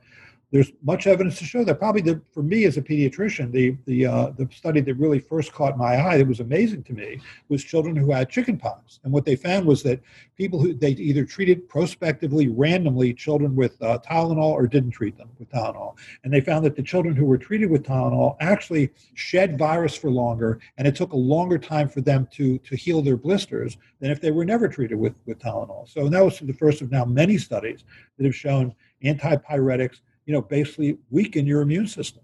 there's 0.54 0.70
much 0.84 1.08
evidence 1.08 1.36
to 1.40 1.44
show 1.44 1.64
that. 1.64 1.80
Probably 1.80 2.00
the, 2.00 2.20
for 2.32 2.44
me 2.44 2.64
as 2.64 2.76
a 2.76 2.80
pediatrician, 2.80 3.50
the 3.50 3.76
the 3.86 4.06
uh, 4.06 4.30
the 4.38 4.48
study 4.54 4.80
that 4.82 4.94
really 4.94 5.18
first 5.18 5.52
caught 5.52 5.76
my 5.76 6.00
eye, 6.00 6.16
that 6.16 6.28
was 6.28 6.38
amazing 6.38 6.84
to 6.84 6.92
me, 6.92 7.20
was 7.48 7.64
children 7.64 7.96
who 7.96 8.12
had 8.12 8.30
chickenpox. 8.30 9.00
And 9.02 9.12
what 9.12 9.24
they 9.24 9.34
found 9.34 9.66
was 9.66 9.82
that 9.82 10.00
people 10.38 10.60
who 10.60 10.72
they 10.72 10.90
either 10.90 11.24
treated 11.24 11.68
prospectively, 11.68 12.46
randomly, 12.46 13.12
children 13.12 13.56
with 13.56 13.82
uh, 13.82 13.98
Tylenol 14.08 14.52
or 14.52 14.68
didn't 14.68 14.92
treat 14.92 15.18
them 15.18 15.28
with 15.40 15.50
Tylenol. 15.50 15.96
And 16.22 16.32
they 16.32 16.40
found 16.40 16.64
that 16.66 16.76
the 16.76 16.84
children 16.84 17.16
who 17.16 17.26
were 17.26 17.36
treated 17.36 17.68
with 17.68 17.82
Tylenol 17.82 18.36
actually 18.38 18.90
shed 19.14 19.58
virus 19.58 19.96
for 19.96 20.08
longer, 20.08 20.60
and 20.78 20.86
it 20.86 20.94
took 20.94 21.14
a 21.14 21.16
longer 21.16 21.58
time 21.58 21.88
for 21.88 22.00
them 22.00 22.28
to 22.34 22.58
to 22.58 22.76
heal 22.76 23.02
their 23.02 23.16
blisters 23.16 23.76
than 23.98 24.12
if 24.12 24.20
they 24.20 24.30
were 24.30 24.44
never 24.44 24.68
treated 24.68 25.00
with 25.00 25.16
with 25.26 25.40
Tylenol. 25.40 25.88
So 25.88 26.08
that 26.08 26.24
was 26.24 26.38
the 26.38 26.52
first 26.52 26.80
of 26.80 26.92
now 26.92 27.04
many 27.04 27.38
studies 27.38 27.82
that 28.16 28.24
have 28.24 28.36
shown 28.36 28.72
antipyretics 29.02 29.98
you 30.26 30.32
know, 30.32 30.42
basically 30.42 30.98
weaken 31.10 31.46
your 31.46 31.62
immune 31.62 31.86
system. 31.86 32.22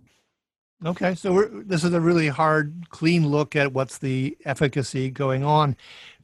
Okay, 0.85 1.15
so 1.15 1.63
this 1.67 1.85
is 1.85 1.93
a 1.93 2.01
really 2.01 2.29
hard, 2.29 2.87
clean 2.89 3.29
look 3.29 3.55
at 3.55 3.73
what's 3.73 3.99
the 3.99 4.37
efficacy 4.45 5.11
going 5.11 5.45
on. 5.45 5.77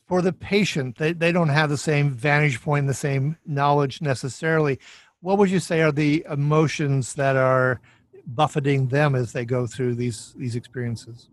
for 0.06 0.22
the 0.22 0.32
patient, 0.32 0.96
they, 0.96 1.12
they 1.12 1.32
don't 1.32 1.48
have 1.48 1.68
the 1.68 1.76
same 1.76 2.10
vantage 2.10 2.60
point, 2.62 2.86
the 2.86 2.94
same 2.94 3.36
knowledge 3.44 4.00
necessarily. 4.00 4.78
What 5.20 5.38
would 5.38 5.50
you 5.50 5.60
say 5.60 5.82
are 5.82 5.92
the 5.92 6.24
emotions 6.30 7.14
that 7.14 7.36
are 7.36 7.80
buffeting 8.26 8.88
them 8.88 9.14
as 9.14 9.32
they 9.32 9.44
go 9.44 9.66
through 9.66 9.94
these 9.94 10.34
these 10.36 10.56
experiences? 10.56 11.28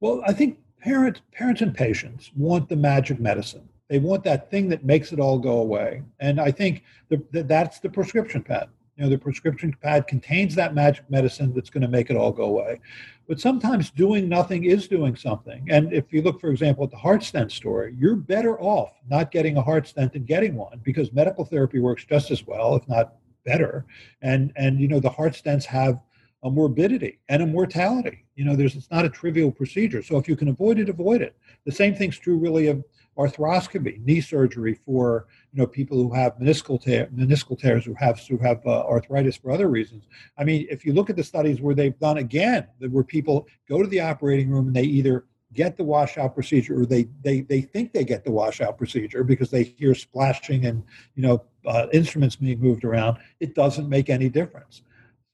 Well, 0.00 0.22
I 0.26 0.32
think 0.32 0.58
parents 0.80 1.20
parents 1.32 1.62
and 1.62 1.74
patients 1.74 2.30
want 2.36 2.68
the 2.68 2.76
magic 2.76 3.20
medicine. 3.20 3.68
They 3.88 3.98
want 3.98 4.24
that 4.24 4.50
thing 4.50 4.68
that 4.68 4.84
makes 4.84 5.12
it 5.12 5.18
all 5.18 5.38
go 5.38 5.58
away. 5.58 6.02
And 6.20 6.40
I 6.40 6.52
think 6.52 6.84
the, 7.08 7.22
the, 7.32 7.42
that's 7.42 7.80
the 7.80 7.88
prescription 7.88 8.42
pad. 8.42 8.68
You 9.00 9.06
know, 9.06 9.10
the 9.12 9.18
prescription 9.18 9.74
pad 9.80 10.06
contains 10.06 10.54
that 10.56 10.74
magic 10.74 11.08
medicine 11.08 11.54
that's 11.54 11.70
going 11.70 11.80
to 11.80 11.88
make 11.88 12.10
it 12.10 12.18
all 12.18 12.30
go 12.30 12.44
away. 12.44 12.80
But 13.26 13.40
sometimes 13.40 13.88
doing 13.88 14.28
nothing 14.28 14.64
is 14.64 14.88
doing 14.88 15.16
something. 15.16 15.66
And 15.70 15.90
if 15.90 16.12
you 16.12 16.20
look, 16.20 16.38
for 16.38 16.50
example, 16.50 16.84
at 16.84 16.90
the 16.90 16.98
heart 16.98 17.22
stent 17.22 17.50
story, 17.50 17.96
you're 17.98 18.14
better 18.14 18.60
off 18.60 18.92
not 19.08 19.30
getting 19.30 19.56
a 19.56 19.62
heart 19.62 19.88
stent 19.88 20.12
than 20.12 20.24
getting 20.24 20.54
one 20.54 20.82
because 20.82 21.14
medical 21.14 21.46
therapy 21.46 21.78
works 21.78 22.04
just 22.04 22.30
as 22.30 22.46
well, 22.46 22.76
if 22.76 22.86
not 22.88 23.14
better. 23.46 23.86
And 24.20 24.52
and 24.56 24.78
you 24.78 24.86
know, 24.86 25.00
the 25.00 25.08
heart 25.08 25.32
stents 25.32 25.64
have 25.64 25.98
a 26.42 26.50
morbidity 26.50 27.20
and 27.30 27.42
a 27.42 27.46
mortality. 27.46 28.26
You 28.34 28.44
know, 28.44 28.54
there's 28.54 28.74
it's 28.74 28.90
not 28.90 29.06
a 29.06 29.08
trivial 29.08 29.50
procedure. 29.50 30.02
So 30.02 30.18
if 30.18 30.28
you 30.28 30.36
can 30.36 30.48
avoid 30.48 30.78
it, 30.78 30.90
avoid 30.90 31.22
it. 31.22 31.34
The 31.64 31.72
same 31.72 31.94
thing's 31.94 32.18
true 32.18 32.36
really 32.36 32.66
of 32.66 32.84
arthroscopy, 33.20 34.02
knee 34.04 34.20
surgery 34.20 34.74
for 34.86 35.26
you 35.52 35.60
know 35.60 35.66
people 35.66 35.96
who 35.98 36.12
have 36.14 36.36
meniscal 36.38 36.80
tear, 36.80 37.06
meniscal 37.14 37.58
tears 37.58 37.84
who 37.84 37.94
have 37.94 38.18
who 38.20 38.38
have 38.38 38.64
uh, 38.66 38.82
arthritis 38.86 39.36
for 39.36 39.50
other 39.50 39.68
reasons. 39.68 40.04
I 40.38 40.44
mean, 40.44 40.66
if 40.70 40.84
you 40.86 40.92
look 40.92 41.10
at 41.10 41.16
the 41.16 41.24
studies 41.24 41.60
where 41.60 41.74
they've 41.74 41.98
done 41.98 42.18
again, 42.18 42.66
where 42.78 43.04
people 43.04 43.46
go 43.68 43.82
to 43.82 43.88
the 43.88 44.00
operating 44.00 44.48
room 44.48 44.68
and 44.68 44.76
they 44.76 44.84
either 44.84 45.26
get 45.52 45.76
the 45.76 45.84
washout 45.84 46.34
procedure 46.34 46.80
or 46.80 46.86
they 46.86 47.08
they 47.22 47.40
they 47.42 47.60
think 47.60 47.92
they 47.92 48.04
get 48.04 48.24
the 48.24 48.30
washout 48.30 48.78
procedure 48.78 49.24
because 49.24 49.50
they 49.50 49.64
hear 49.64 49.94
splashing 49.94 50.66
and 50.66 50.82
you 51.16 51.22
know 51.22 51.42
uh, 51.66 51.86
instruments 51.92 52.36
being 52.36 52.60
moved 52.60 52.84
around 52.84 53.18
it 53.40 53.54
doesn't 53.54 53.88
make 53.88 54.08
any 54.08 54.28
difference 54.28 54.82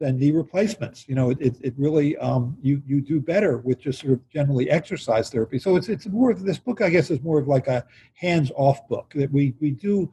and 0.00 0.18
knee 0.18 0.30
replacements. 0.30 1.08
You 1.08 1.14
know, 1.14 1.30
it, 1.30 1.56
it 1.60 1.74
really 1.76 2.16
um, 2.18 2.56
you 2.62 2.82
you 2.86 3.00
do 3.00 3.20
better 3.20 3.58
with 3.58 3.80
just 3.80 4.00
sort 4.00 4.12
of 4.14 4.28
generally 4.28 4.70
exercise 4.70 5.30
therapy. 5.30 5.58
So 5.58 5.76
it's 5.76 5.88
it's 5.88 6.06
more 6.06 6.30
of 6.30 6.44
this 6.44 6.58
book, 6.58 6.80
I 6.80 6.90
guess, 6.90 7.10
is 7.10 7.22
more 7.22 7.38
of 7.38 7.48
like 7.48 7.66
a 7.66 7.84
hands-off 8.14 8.86
book 8.88 9.12
that 9.16 9.32
we 9.32 9.54
we 9.60 9.70
do 9.70 10.12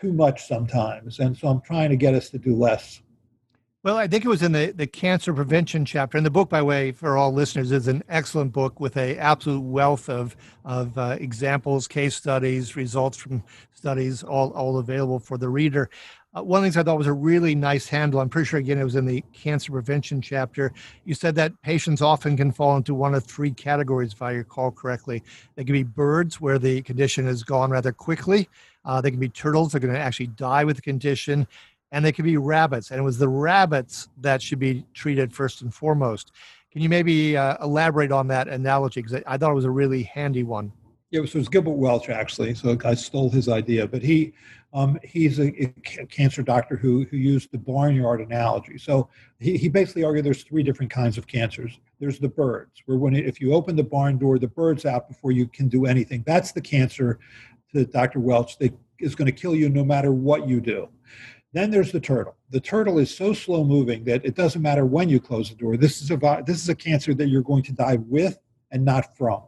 too 0.00 0.12
much 0.12 0.46
sometimes, 0.46 1.18
and 1.18 1.36
so 1.36 1.48
I'm 1.48 1.60
trying 1.60 1.90
to 1.90 1.96
get 1.96 2.14
us 2.14 2.30
to 2.30 2.38
do 2.38 2.54
less. 2.54 3.02
Well, 3.84 3.96
I 3.96 4.08
think 4.08 4.24
it 4.24 4.28
was 4.28 4.42
in 4.42 4.50
the, 4.50 4.72
the 4.72 4.88
cancer 4.88 5.32
prevention 5.32 5.84
chapter. 5.84 6.16
And 6.18 6.26
the 6.26 6.30
book, 6.30 6.50
by 6.50 6.58
the 6.58 6.64
way, 6.64 6.90
for 6.90 7.16
all 7.16 7.32
listeners, 7.32 7.70
is 7.70 7.86
an 7.86 8.02
excellent 8.08 8.52
book 8.52 8.80
with 8.80 8.96
a 8.96 9.16
absolute 9.16 9.60
wealth 9.60 10.08
of, 10.08 10.36
of 10.64 10.98
uh, 10.98 11.16
examples, 11.20 11.86
case 11.86 12.16
studies, 12.16 12.74
results 12.74 13.16
from 13.16 13.44
studies, 13.72 14.24
all, 14.24 14.50
all 14.50 14.78
available 14.78 15.20
for 15.20 15.38
the 15.38 15.48
reader. 15.48 15.90
Uh, 16.38 16.42
one 16.42 16.58
of 16.58 16.62
the 16.62 16.66
things 16.66 16.76
I 16.76 16.84
thought 16.84 16.98
was 16.98 17.06
a 17.08 17.12
really 17.12 17.54
nice 17.54 17.88
handle, 17.88 18.20
I'm 18.20 18.28
pretty 18.28 18.46
sure, 18.46 18.60
again, 18.60 18.78
it 18.78 18.84
was 18.84 18.94
in 18.94 19.06
the 19.06 19.24
cancer 19.32 19.72
prevention 19.72 20.20
chapter. 20.20 20.72
You 21.04 21.14
said 21.14 21.34
that 21.34 21.60
patients 21.62 22.00
often 22.00 22.36
can 22.36 22.52
fall 22.52 22.76
into 22.76 22.94
one 22.94 23.14
of 23.14 23.24
three 23.24 23.50
categories, 23.50 24.12
if 24.12 24.22
I 24.22 24.32
recall 24.32 24.70
correctly. 24.70 25.22
They 25.56 25.64
can 25.64 25.72
be 25.72 25.82
birds, 25.82 26.40
where 26.40 26.58
the 26.58 26.82
condition 26.82 27.26
has 27.26 27.42
gone 27.42 27.70
rather 27.70 27.90
quickly. 27.90 28.48
Uh, 28.84 29.00
they 29.00 29.10
can 29.10 29.18
be 29.18 29.28
turtles, 29.28 29.72
they're 29.72 29.80
going 29.80 29.94
to 29.94 29.98
actually 29.98 30.28
die 30.28 30.62
with 30.62 30.76
the 30.76 30.82
condition. 30.82 31.46
And 31.90 32.04
they 32.04 32.12
can 32.12 32.24
be 32.24 32.36
rabbits. 32.36 32.90
And 32.90 33.00
it 33.00 33.02
was 33.02 33.18
the 33.18 33.28
rabbits 33.28 34.08
that 34.20 34.40
should 34.40 34.60
be 34.60 34.84
treated 34.94 35.32
first 35.32 35.62
and 35.62 35.74
foremost. 35.74 36.32
Can 36.70 36.82
you 36.82 36.88
maybe 36.88 37.36
uh, 37.36 37.56
elaborate 37.64 38.12
on 38.12 38.28
that 38.28 38.46
analogy? 38.46 39.02
Because 39.02 39.22
I 39.26 39.38
thought 39.38 39.50
it 39.50 39.54
was 39.54 39.64
a 39.64 39.70
really 39.70 40.04
handy 40.04 40.44
one. 40.44 40.70
Yeah, 41.10 41.20
so 41.20 41.24
it 41.24 41.34
was 41.36 41.48
Gilbert 41.48 41.70
Welch 41.70 42.10
actually. 42.10 42.54
So 42.54 42.76
I 42.84 42.94
stole 42.94 43.30
his 43.30 43.48
idea, 43.48 43.88
but 43.88 44.02
he 44.02 44.34
um, 44.72 44.98
he's 45.02 45.38
a, 45.38 45.72
a, 45.98 46.06
cancer 46.06 46.42
doctor 46.42 46.76
who 46.76 47.04
who 47.04 47.16
used 47.16 47.50
the 47.50 47.58
barnyard 47.58 48.20
analogy. 48.20 48.76
So 48.76 49.08
he, 49.40 49.56
he 49.56 49.68
basically 49.68 50.04
argued 50.04 50.26
there's 50.26 50.42
three 50.42 50.62
different 50.62 50.92
kinds 50.92 51.16
of 51.16 51.26
cancers. 51.26 51.78
There's 52.00 52.18
the 52.18 52.28
birds, 52.28 52.82
where 52.84 52.98
when 52.98 53.16
if 53.16 53.40
you 53.40 53.54
open 53.54 53.76
the 53.76 53.84
barn 53.84 54.18
door, 54.18 54.38
the 54.38 54.48
bird's 54.48 54.84
out 54.84 55.08
before 55.08 55.32
you 55.32 55.46
can 55.46 55.68
do 55.68 55.86
anything. 55.86 56.22
That's 56.26 56.52
the 56.52 56.60
cancer 56.60 57.18
to 57.72 57.86
Dr. 57.86 58.20
Welch 58.20 58.58
that 58.58 58.78
is 58.98 59.14
going 59.14 59.26
to 59.26 59.32
kill 59.32 59.54
you 59.54 59.68
no 59.70 59.84
matter 59.84 60.12
what 60.12 60.46
you 60.46 60.60
do. 60.60 60.88
Then 61.54 61.70
there's 61.70 61.92
the 61.92 62.00
turtle. 62.00 62.36
The 62.50 62.60
turtle 62.60 62.98
is 62.98 63.14
so 63.14 63.32
slow 63.32 63.64
moving 63.64 64.04
that 64.04 64.24
it 64.24 64.34
doesn't 64.34 64.60
matter 64.60 64.84
when 64.84 65.08
you 65.08 65.18
close 65.18 65.48
the 65.48 65.56
door. 65.56 65.78
This 65.78 66.02
is 66.02 66.10
a 66.10 66.42
this 66.46 66.62
is 66.62 66.68
a 66.68 66.74
cancer 66.74 67.14
that 67.14 67.28
you're 67.28 67.42
going 67.42 67.62
to 67.64 67.72
die 67.72 67.96
with 67.96 68.38
and 68.70 68.84
not 68.84 69.16
from. 69.16 69.42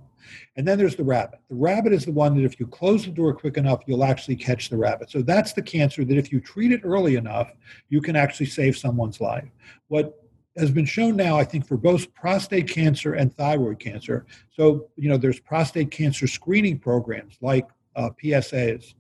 And 0.56 0.66
then 0.66 0.78
there's 0.78 0.96
the 0.96 1.04
rabbit. 1.04 1.40
The 1.48 1.56
rabbit 1.56 1.92
is 1.92 2.04
the 2.04 2.12
one 2.12 2.36
that 2.36 2.44
if 2.44 2.58
you 2.60 2.66
close 2.66 3.04
the 3.04 3.10
door 3.10 3.34
quick 3.34 3.56
enough, 3.56 3.80
you'll 3.86 4.04
actually 4.04 4.36
catch 4.36 4.68
the 4.68 4.76
rabbit. 4.76 5.10
So 5.10 5.22
that's 5.22 5.52
the 5.52 5.62
cancer 5.62 6.04
that 6.04 6.16
if 6.16 6.32
you 6.32 6.40
treat 6.40 6.72
it 6.72 6.80
early 6.84 7.16
enough, 7.16 7.52
you 7.88 8.00
can 8.00 8.16
actually 8.16 8.46
save 8.46 8.76
someone's 8.76 9.20
life. 9.20 9.48
What 9.88 10.20
has 10.56 10.70
been 10.70 10.84
shown 10.84 11.16
now, 11.16 11.38
I 11.38 11.44
think, 11.44 11.66
for 11.66 11.76
both 11.76 12.12
prostate 12.14 12.68
cancer 12.68 13.14
and 13.14 13.34
thyroid 13.34 13.78
cancer. 13.78 14.26
So, 14.50 14.88
you 14.96 15.08
know, 15.08 15.16
there's 15.16 15.40
prostate 15.40 15.90
cancer 15.90 16.26
screening 16.26 16.78
programs 16.78 17.38
like 17.40 17.68
uh, 17.96 18.10
PSAs. 18.22 18.94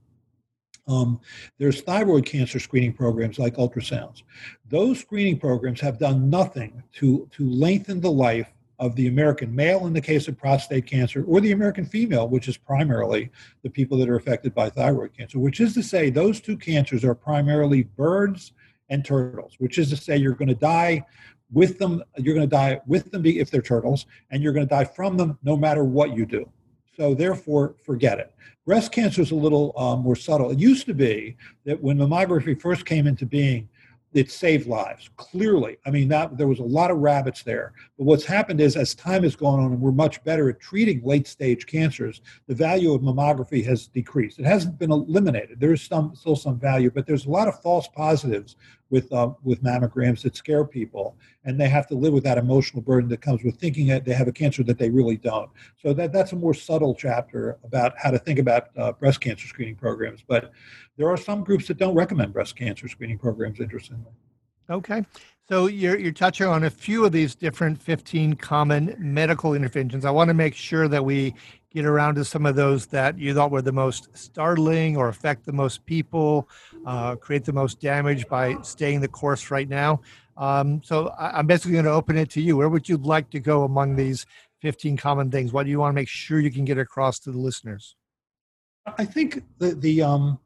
Um, 0.88 1.20
there's 1.58 1.82
thyroid 1.82 2.26
cancer 2.26 2.58
screening 2.58 2.92
programs 2.92 3.38
like 3.38 3.56
ultrasounds. 3.56 4.22
Those 4.68 4.98
screening 4.98 5.38
programs 5.38 5.80
have 5.80 5.98
done 5.98 6.30
nothing 6.30 6.82
to, 6.94 7.28
to 7.32 7.48
lengthen 7.48 8.00
the 8.00 8.10
life 8.10 8.52
of 8.80 8.96
the 8.96 9.06
American 9.06 9.54
male 9.54 9.86
in 9.86 9.92
the 9.92 10.00
case 10.00 10.26
of 10.26 10.38
prostate 10.38 10.86
cancer 10.86 11.22
or 11.24 11.40
the 11.40 11.52
American 11.52 11.84
female, 11.84 12.26
which 12.26 12.48
is 12.48 12.56
primarily 12.56 13.30
the 13.62 13.70
people 13.70 13.98
that 13.98 14.08
are 14.08 14.16
affected 14.16 14.54
by 14.54 14.70
thyroid 14.70 15.12
cancer, 15.16 15.38
which 15.38 15.60
is 15.60 15.74
to 15.74 15.82
say, 15.82 16.08
those 16.08 16.40
two 16.40 16.56
cancers 16.56 17.04
are 17.04 17.14
primarily 17.14 17.82
birds 17.82 18.52
and 18.88 19.04
turtles, 19.04 19.54
which 19.58 19.78
is 19.78 19.90
to 19.90 19.96
say, 19.96 20.16
you're 20.16 20.34
going 20.34 20.48
to 20.48 20.54
die 20.54 21.04
with 21.52 21.78
them, 21.78 22.02
you're 22.16 22.34
going 22.34 22.48
to 22.48 22.56
die 22.56 22.80
with 22.86 23.10
them 23.10 23.24
if 23.26 23.50
they're 23.50 23.60
turtles, 23.60 24.06
and 24.30 24.42
you're 24.42 24.52
going 24.52 24.66
to 24.66 24.74
die 24.74 24.84
from 24.84 25.16
them 25.16 25.38
no 25.42 25.56
matter 25.56 25.84
what 25.84 26.16
you 26.16 26.24
do. 26.24 26.50
So, 26.96 27.14
therefore, 27.14 27.76
forget 27.84 28.18
it. 28.18 28.34
Breast 28.66 28.92
cancer 28.92 29.22
is 29.22 29.30
a 29.30 29.36
little 29.36 29.72
um, 29.76 30.00
more 30.00 30.16
subtle. 30.16 30.50
It 30.50 30.58
used 30.58 30.86
to 30.86 30.94
be 30.94 31.36
that 31.64 31.82
when 31.82 31.98
mammography 31.98 32.60
first 32.60 32.86
came 32.86 33.06
into 33.06 33.26
being, 33.26 33.68
it 34.12 34.30
saved 34.30 34.66
lives 34.66 35.08
clearly. 35.16 35.76
I 35.86 35.90
mean 35.90 36.08
that 36.08 36.36
there 36.36 36.48
was 36.48 36.58
a 36.58 36.64
lot 36.64 36.90
of 36.90 36.98
rabbits 36.98 37.42
there. 37.42 37.72
But 37.96 38.04
what's 38.04 38.24
happened 38.24 38.60
is 38.60 38.76
as 38.76 38.94
time 38.94 39.22
has 39.22 39.36
gone 39.36 39.60
on 39.60 39.72
and 39.72 39.80
we're 39.80 39.92
much 39.92 40.22
better 40.24 40.50
at 40.50 40.60
treating 40.60 41.02
late 41.04 41.28
stage 41.28 41.66
cancers 41.66 42.20
the 42.46 42.54
value 42.54 42.92
of 42.92 43.02
mammography 43.02 43.64
has 43.64 43.86
decreased. 43.86 44.38
It 44.38 44.46
hasn't 44.46 44.78
been 44.78 44.90
eliminated. 44.90 45.60
There's 45.60 45.82
some 45.82 46.14
still 46.14 46.36
some 46.36 46.58
value 46.58 46.90
but 46.90 47.06
there's 47.06 47.26
a 47.26 47.30
lot 47.30 47.48
of 47.48 47.60
false 47.60 47.88
positives 47.88 48.56
with 48.90 49.12
uh, 49.12 49.30
with 49.42 49.62
mammograms 49.62 50.22
that 50.22 50.36
scare 50.36 50.64
people 50.64 51.16
and 51.44 51.58
they 51.58 51.68
have 51.68 51.86
to 51.86 51.94
live 51.94 52.12
with 52.12 52.24
that 52.24 52.38
emotional 52.38 52.82
burden 52.82 53.08
that 53.08 53.20
comes 53.20 53.42
with 53.42 53.56
thinking 53.56 53.86
that 53.86 54.04
they 54.04 54.12
have 54.12 54.28
a 54.28 54.32
cancer 54.32 54.62
that 54.62 54.78
they 54.78 54.90
really 54.90 55.16
don't 55.16 55.50
so 55.82 55.92
that 55.92 56.12
that's 56.12 56.32
a 56.32 56.36
more 56.36 56.54
subtle 56.54 56.94
chapter 56.94 57.58
about 57.64 57.94
how 57.96 58.10
to 58.10 58.18
think 58.18 58.38
about 58.38 58.68
uh, 58.76 58.92
breast 58.92 59.20
cancer 59.20 59.46
screening 59.46 59.76
programs 59.76 60.22
but 60.26 60.52
there 61.00 61.08
are 61.08 61.16
some 61.16 61.42
groups 61.42 61.66
that 61.68 61.78
don't 61.78 61.94
recommend 61.94 62.34
breast 62.34 62.56
cancer 62.56 62.86
screening 62.86 63.16
programs, 63.16 63.58
interestingly. 63.58 64.12
Okay. 64.68 65.02
So 65.48 65.66
you're, 65.66 65.98
you're 65.98 66.12
touching 66.12 66.46
on 66.46 66.64
a 66.64 66.70
few 66.70 67.06
of 67.06 67.12
these 67.12 67.34
different 67.34 67.80
15 67.80 68.34
common 68.34 68.94
medical 68.98 69.54
interventions. 69.54 70.04
I 70.04 70.10
want 70.10 70.28
to 70.28 70.34
make 70.34 70.54
sure 70.54 70.88
that 70.88 71.02
we 71.02 71.34
get 71.72 71.84
around 71.84 72.16
to 72.16 72.24
some 72.24 72.46
of 72.46 72.56
those 72.56 72.86
that 72.86 73.18
you 73.18 73.32
thought 73.32 73.50
were 73.50 73.62
the 73.62 73.72
most 73.72 74.08
startling 74.16 74.96
or 74.96 75.08
affect 75.08 75.46
the 75.46 75.52
most 75.52 75.84
people, 75.86 76.48
uh, 76.84 77.14
create 77.16 77.44
the 77.44 77.52
most 77.52 77.80
damage 77.80 78.26
by 78.28 78.56
staying 78.62 79.00
the 79.00 79.08
course 79.08 79.50
right 79.50 79.68
now. 79.68 80.00
Um, 80.36 80.82
so 80.82 81.08
I, 81.18 81.38
I'm 81.38 81.46
basically 81.46 81.72
going 81.72 81.84
to 81.84 81.92
open 81.92 82.16
it 82.16 82.30
to 82.30 82.40
you. 82.40 82.56
Where 82.56 82.68
would 82.68 82.88
you 82.88 82.96
like 82.96 83.30
to 83.30 83.40
go 83.40 83.64
among 83.64 83.96
these 83.96 84.26
15 84.62 84.96
common 84.96 85.30
things? 85.30 85.52
What 85.52 85.64
do 85.64 85.70
you 85.70 85.78
want 85.78 85.92
to 85.92 85.96
make 85.96 86.08
sure 86.08 86.40
you 86.40 86.50
can 86.50 86.64
get 86.64 86.78
across 86.78 87.18
to 87.20 87.30
the 87.30 87.38
listeners? 87.38 87.94
I 88.98 89.04
think 89.04 89.42
the, 89.58 89.74
the 89.74 90.02
um, 90.02 90.38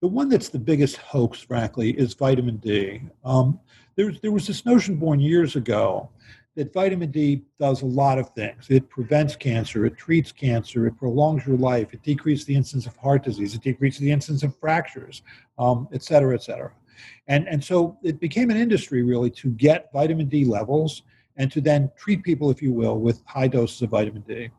the 0.00 0.08
one 0.08 0.28
that's 0.28 0.48
the 0.48 0.58
biggest 0.58 0.96
hoax, 0.98 1.40
frankly, 1.40 1.90
is 1.92 2.14
vitamin 2.14 2.58
D. 2.58 3.02
Um, 3.24 3.58
there, 3.96 4.12
there 4.22 4.32
was 4.32 4.46
this 4.46 4.66
notion 4.66 4.96
born 4.96 5.18
years 5.18 5.56
ago 5.56 6.10
that 6.56 6.72
vitamin 6.72 7.10
D 7.10 7.42
does 7.58 7.82
a 7.82 7.86
lot 7.86 8.18
of 8.18 8.30
things. 8.30 8.66
It 8.68 8.88
prevents 8.88 9.34
cancer, 9.34 9.86
it 9.86 9.96
treats 9.96 10.30
cancer, 10.30 10.86
it 10.86 10.96
prolongs 10.96 11.46
your 11.46 11.56
life, 11.56 11.92
it 11.92 12.02
decreases 12.02 12.44
the 12.46 12.54
incidence 12.54 12.86
of 12.86 12.96
heart 12.96 13.24
disease, 13.24 13.54
it 13.54 13.62
decreases 13.62 14.00
the 14.00 14.12
incidence 14.12 14.42
of 14.44 14.56
fractures, 14.56 15.22
um, 15.58 15.88
et 15.92 16.02
cetera, 16.02 16.34
et 16.34 16.42
cetera. 16.42 16.72
And, 17.26 17.48
and 17.48 17.62
so 17.62 17.98
it 18.02 18.20
became 18.20 18.50
an 18.50 18.56
industry 18.56 19.02
really 19.02 19.30
to 19.30 19.50
get 19.50 19.90
vitamin 19.92 20.28
D 20.28 20.44
levels 20.44 21.02
and 21.36 21.50
to 21.50 21.60
then 21.60 21.90
treat 21.96 22.22
people, 22.22 22.50
if 22.50 22.62
you 22.62 22.72
will, 22.72 22.98
with 22.98 23.20
high 23.26 23.48
doses 23.48 23.82
of 23.82 23.90
vitamin 23.90 24.22
D. 24.22 24.50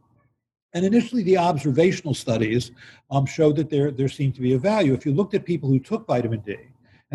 And 0.73 0.85
initially, 0.85 1.23
the 1.23 1.37
observational 1.37 2.13
studies 2.13 2.71
um, 3.09 3.25
showed 3.25 3.55
that 3.55 3.69
there, 3.69 3.91
there 3.91 4.09
seemed 4.09 4.35
to 4.35 4.41
be 4.41 4.55
a 4.55 4.59
value. 4.59 4.93
If 4.93 5.05
you 5.05 5.13
looked 5.13 5.33
at 5.33 5.45
people 5.45 5.69
who 5.69 5.79
took 5.79 6.05
vitamin 6.05 6.41
D 6.41 6.57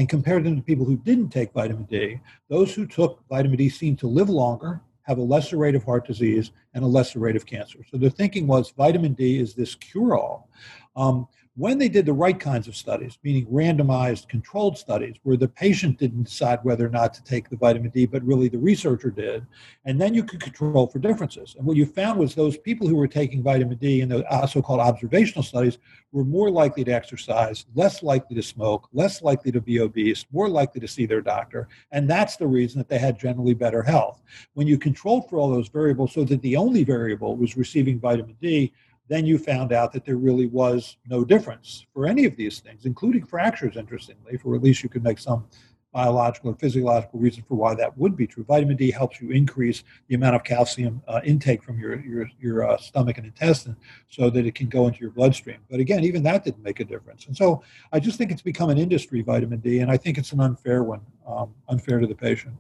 and 0.01 0.09
compared 0.09 0.45
them 0.45 0.57
to 0.57 0.63
people 0.63 0.87
who 0.87 0.97
didn't 0.97 1.29
take 1.29 1.53
vitamin 1.53 1.83
D, 1.83 2.19
those 2.49 2.75
who 2.75 2.87
took 2.87 3.23
vitamin 3.29 3.59
D 3.59 3.69
seemed 3.69 3.99
to 3.99 4.07
live 4.07 4.31
longer, 4.31 4.81
have 5.03 5.19
a 5.19 5.23
lesser 5.23 5.59
rate 5.59 5.75
of 5.75 5.85
heart 5.85 6.07
disease 6.07 6.53
and 6.73 6.83
a 6.83 6.87
lesser 6.87 7.19
rate 7.19 7.37
of 7.37 7.45
cancer. 7.45 7.81
So 7.91 7.99
the 7.99 8.09
thinking 8.09 8.47
was 8.47 8.71
vitamin 8.71 9.13
D 9.13 9.39
is 9.39 9.53
this 9.53 9.75
cure 9.75 10.17
all. 10.17 10.49
Um, 10.97 11.29
when 11.57 11.79
they 11.79 11.89
did 11.89 12.07
the 12.07 12.13
right 12.13 12.39
kinds 12.39 12.69
of 12.69 12.77
studies, 12.77 13.19
meaning 13.25 13.45
randomized 13.47 14.29
controlled 14.29 14.79
studies, 14.79 15.17
where 15.25 15.37
the 15.37 15.49
patient 15.49 15.99
didn't 15.99 16.23
decide 16.23 16.61
whether 16.63 16.87
or 16.87 16.91
not 16.91 17.13
to 17.15 17.25
take 17.25 17.49
the 17.49 17.57
vitamin 17.57 17.91
D, 17.91 18.07
but 18.07 18.23
really 18.23 18.49
the 18.49 18.59
researcher 18.59 19.11
did, 19.11 19.45
and 19.85 20.01
then 20.01 20.15
you 20.15 20.23
could 20.23 20.41
control 20.41 20.87
for 20.87 21.01
differences. 21.01 21.57
And 21.59 21.67
what 21.67 21.77
you 21.77 21.87
found 21.87 22.21
was 22.21 22.35
those 22.35 22.57
people 22.57 22.87
who 22.87 22.97
were 22.97 23.09
taking 23.09 23.43
vitamin 23.43 23.79
D 23.79 24.01
in 24.01 24.09
the 24.09 24.25
uh, 24.33 24.47
so 24.47 24.63
called 24.63 24.81
observational 24.81 25.43
studies 25.43 25.79
were 26.13 26.25
more 26.25 26.51
likely 26.51 26.85
to 26.85 26.93
exercise, 26.93 27.67
less 27.75 28.03
likely 28.03 28.37
to 28.37 28.43
smoke, 28.43 28.89
less 28.93 29.23
likely 29.23 29.53
to 29.53 29.61
be 29.61 29.81
obese, 29.81 30.27
more 30.33 30.49
likely 30.49 30.81
to 30.81 30.89
see 30.89 31.07
their 31.07 31.21
doctor. 31.21 31.69
And 31.93 32.09
that's 32.09 32.37
the 32.37 32.47
reason 32.47 32.79
that 32.79 32.89
they 32.89 32.99
had 32.99 33.19
generally 33.19 33.55
better 33.55 33.83
health. 33.83 34.23
When 34.55 34.67
you 34.67 34.79
controlled 34.79 35.29
for 35.29 35.39
all 35.39 35.51
those 35.51 35.69
variables 35.69 36.13
so 36.13 36.25
that 36.25 36.43
the 36.43 36.57
only 36.57 36.85
variable 36.85 37.37
was 37.37 37.57
receiving 37.57 38.01
vitamin 38.01 38.37
D, 38.41 38.73
then 39.11 39.27
you 39.27 39.39
found 39.39 39.73
out 39.73 39.93
that 39.93 40.05
there 40.05 40.17
really 40.17 40.47
was 40.47 40.97
no 41.09 41.25
difference 41.25 41.85
for 41.93 42.07
any 42.07 42.25
of 42.27 42.37
these 42.37 42.61
things, 42.61 42.87
including 42.87 43.27
fractures, 43.27 43.77
interestingly, 43.77 44.39
for 44.39 44.55
at 44.55 44.63
least 44.63 44.85
you 44.85 44.89
could 44.89 45.03
make 45.03 45.19
some 45.19 45.45
biological 45.93 46.53
or 46.53 46.55
physiological 46.55 47.19
reason 47.19 47.43
for 47.49 47.57
why 47.57 47.75
that 47.75 47.99
would 47.99 48.17
be 48.17 48.25
true. 48.25 48.45
Vitamin 48.45 48.77
D 48.77 48.89
helps 48.93 49.21
you 49.21 49.31
increase 49.31 49.83
the 50.07 50.15
amount 50.15 50.37
of 50.37 50.45
calcium 50.45 51.03
uh, 51.09 51.21
intake 51.25 51.61
from 51.61 51.77
your 51.77 51.99
your, 52.03 52.31
your 52.39 52.71
uh, 52.71 52.77
stomach 52.77 53.19
and 53.19 53.27
intestine 53.27 53.77
so 54.09 54.31
that 54.31 54.47
it 54.47 54.55
can 54.55 54.69
go 54.69 54.87
into 54.87 55.01
your 55.01 55.11
bloodstream. 55.11 55.59
But 55.69 55.81
again, 55.81 56.05
even 56.05 56.23
that 56.23 56.45
didn't 56.45 56.63
make 56.63 56.79
a 56.79 56.85
difference. 56.85 57.27
And 57.27 57.37
so 57.37 57.65
I 57.93 57.99
just 57.99 58.17
think 58.17 58.31
it's 58.31 58.43
become 58.43 58.71
an 58.71 58.79
industry, 58.79 59.23
vitamin 59.23 59.59
D, 59.59 59.81
and 59.81 59.91
I 59.91 59.97
think 59.97 60.19
it's 60.19 60.31
an 60.31 60.39
unfair 60.39 60.85
one, 60.85 61.01
um, 61.27 61.53
unfair 61.69 61.99
to 61.99 62.07
the 62.07 62.15
patient. 62.15 62.55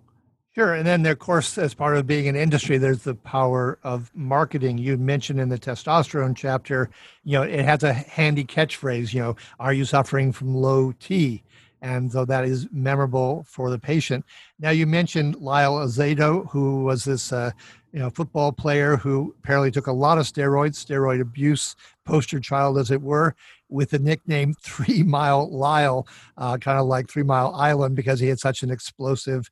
Sure. 0.55 0.75
And 0.75 0.85
then, 0.85 1.07
of 1.07 1.19
course, 1.21 1.57
as 1.59 1.75
part 1.75 1.97
of 1.97 2.09
being 2.09 2.27
an 2.27 2.35
industry, 2.35 2.77
there's 2.77 3.05
the 3.05 3.15
power 3.15 3.79
of 3.85 4.11
marketing. 4.15 4.79
You 4.79 4.97
mentioned 4.97 5.39
in 5.39 5.49
the 5.49 5.59
testosterone 5.59 6.37
chapter, 6.37 6.91
you 7.23 7.35
know, 7.39 7.43
it 7.45 7.65
has 7.65 7.85
a 7.85 7.93
handy 7.93 8.45
catchphrase, 8.45 9.15
you 9.15 9.21
know, 9.21 9.37
are 9.61 9.73
you 9.73 9.85
suffering 9.85 10.33
from 10.33 10.55
low 10.55 10.93
T? 10.99 11.45
And 11.83 12.11
so 12.11 12.25
that 12.27 12.45
is 12.45 12.67
memorable 12.73 13.45
for 13.49 13.71
the 13.71 13.79
patient. 13.79 14.25
Now, 14.59 14.71
you 14.71 14.87
mentioned 14.87 15.37
Lyle 15.37 15.77
Alzado, 15.77 16.51
who 16.51 16.83
was 16.83 17.05
this, 17.05 17.33
uh, 17.33 17.53
you 17.93 18.01
know, 18.01 18.11
football 18.11 18.53
player 18.53 18.97
who 18.97 19.35
apparently 19.39 19.71
took 19.71 19.87
a 19.87 19.93
lot 19.93 20.19
of 20.19 20.27
steroids, 20.27 20.85
steroid 20.85 21.21
abuse, 21.21 21.77
poster 22.05 22.41
child, 22.41 22.77
as 22.77 22.91
it 22.91 23.01
were, 23.01 23.35
with 23.69 23.91
the 23.91 23.99
nickname 23.99 24.55
Three 24.61 25.03
Mile 25.05 25.49
Lyle, 25.51 26.07
uh, 26.37 26.59
kind 26.59 26.79
of 26.79 26.87
like 26.87 27.09
Three 27.09 27.23
Mile 27.23 27.55
Island, 27.55 27.95
because 27.97 28.21
he 28.21 28.27
had 28.29 28.41
such 28.41 28.63
an 28.63 28.71
explosive 28.71 29.49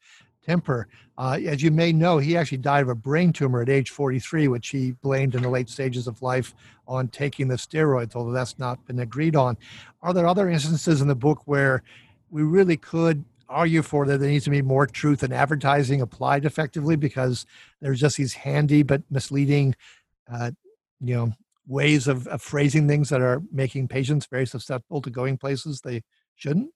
temper. 0.49 0.89
Uh, 1.19 1.39
as 1.47 1.63
you 1.63 1.71
may 1.71 1.93
know, 1.93 2.19
he 2.19 2.37
actually 2.37 2.59
died 2.59 2.83
of 2.83 2.89
a 2.89 2.95
brain 2.95 3.33
tumor 3.33 3.61
at 3.61 3.69
age 3.69 3.91
43, 3.91 4.49
which 4.49 4.69
he 4.69 4.93
blamed 5.03 5.35
in 5.35 5.43
the 5.43 5.49
late 5.49 5.69
stages 5.69 6.07
of 6.07 6.23
life 6.23 6.55
on 6.87 7.09
taking 7.09 7.49
the 7.49 7.57
steroids, 7.57 8.17
although 8.17 8.33
that's 8.33 8.59
not 8.59 8.85
been 8.87 9.01
agreed 9.01 9.37
on. 9.37 9.57
Are 10.03 10.15
there 10.15 10.27
other 10.27 10.49
instances 10.49 11.03
in 11.03 11.09
the 11.09 11.15
book 11.15 11.43
where 11.45 11.83
we 12.31 12.43
really 12.43 12.77
could 12.77 13.25
argue 13.49 13.83
for 13.83 14.07
that 14.07 14.19
there 14.19 14.29
needs 14.29 14.45
to 14.45 14.51
be 14.51 14.63
more 14.63 14.87
truth 14.87 15.23
in 15.23 15.33
advertising 15.33 16.01
applied 16.01 16.45
effectively 16.45 16.97
because 16.97 17.47
there's 17.81 18.01
just 18.01 18.17
these 18.17 18.35
handy 18.35 18.83
but 18.83 19.03
misleading, 19.11 19.75
uh, 20.33 20.51
you 21.01 21.15
know, 21.15 21.33
ways 21.67 22.09
of, 22.09 22.27
of 22.29 22.41
phrasing 22.41 22.89
things 22.89 23.11
that 23.11 23.21
are 23.21 23.43
making 23.53 23.89
patients 23.89 24.27
very 24.27 24.47
susceptible 24.47 25.03
to 25.03 25.11
going 25.11 25.37
places 25.37 25.81
they 25.81 26.03
shouldn't? 26.37 26.71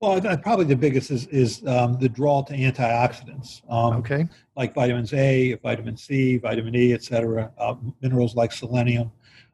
Well, 0.00 0.20
probably 0.38 0.66
the 0.66 0.76
biggest 0.76 1.10
is, 1.10 1.26
is 1.28 1.66
um, 1.66 1.98
the 1.98 2.08
draw 2.08 2.42
to 2.44 2.52
antioxidants. 2.54 3.62
Um, 3.70 3.96
okay. 3.96 4.28
Like 4.54 4.74
vitamins 4.74 5.14
A, 5.14 5.54
vitamin 5.54 5.96
C, 5.96 6.36
vitamin 6.36 6.76
E, 6.76 6.92
et 6.92 7.02
cetera, 7.02 7.50
uh, 7.56 7.76
minerals 8.02 8.36
like 8.36 8.52
selenium. 8.52 9.10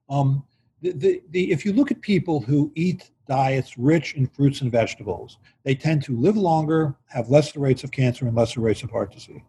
Um, 0.09 0.45
the, 0.81 0.93
the, 0.93 1.23
the, 1.31 1.53
if 1.53 1.65
you 1.65 1.73
look 1.73 1.93
at 1.93 2.01
people 2.01 2.41
who 2.41 2.73
eat 2.75 3.11
diets 3.29 3.79
rich 3.79 4.15
in 4.15 4.27
fruits 4.27 4.63
and 4.63 4.73
vegetables, 4.73 5.39
they 5.63 5.77
tend 5.77 6.03
to 6.05 6.17
live 6.17 6.37
longer, 6.37 6.97
have 7.07 7.31
lesser 7.31 7.61
rates 7.61 7.85
of 7.85 7.93
cancer, 7.93 8.27
and 8.27 8.37
lesser 8.37 8.61
rates 8.61 8.83
of 8.83 8.91
heart 8.91 9.13
disease. 9.13 9.43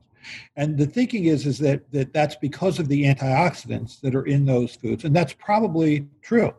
And 0.55 0.77
the 0.77 0.85
thinking 0.85 1.25
is, 1.25 1.47
is 1.47 1.57
that, 1.57 1.91
that 1.91 2.13
that's 2.13 2.35
because 2.35 2.77
of 2.77 2.87
the 2.87 3.03
antioxidants 3.03 3.99
that 4.01 4.13
are 4.13 4.25
in 4.25 4.45
those 4.45 4.75
foods. 4.75 5.05
And 5.05 5.15
that's 5.15 5.33
probably 5.33 6.07
true. 6.21 6.53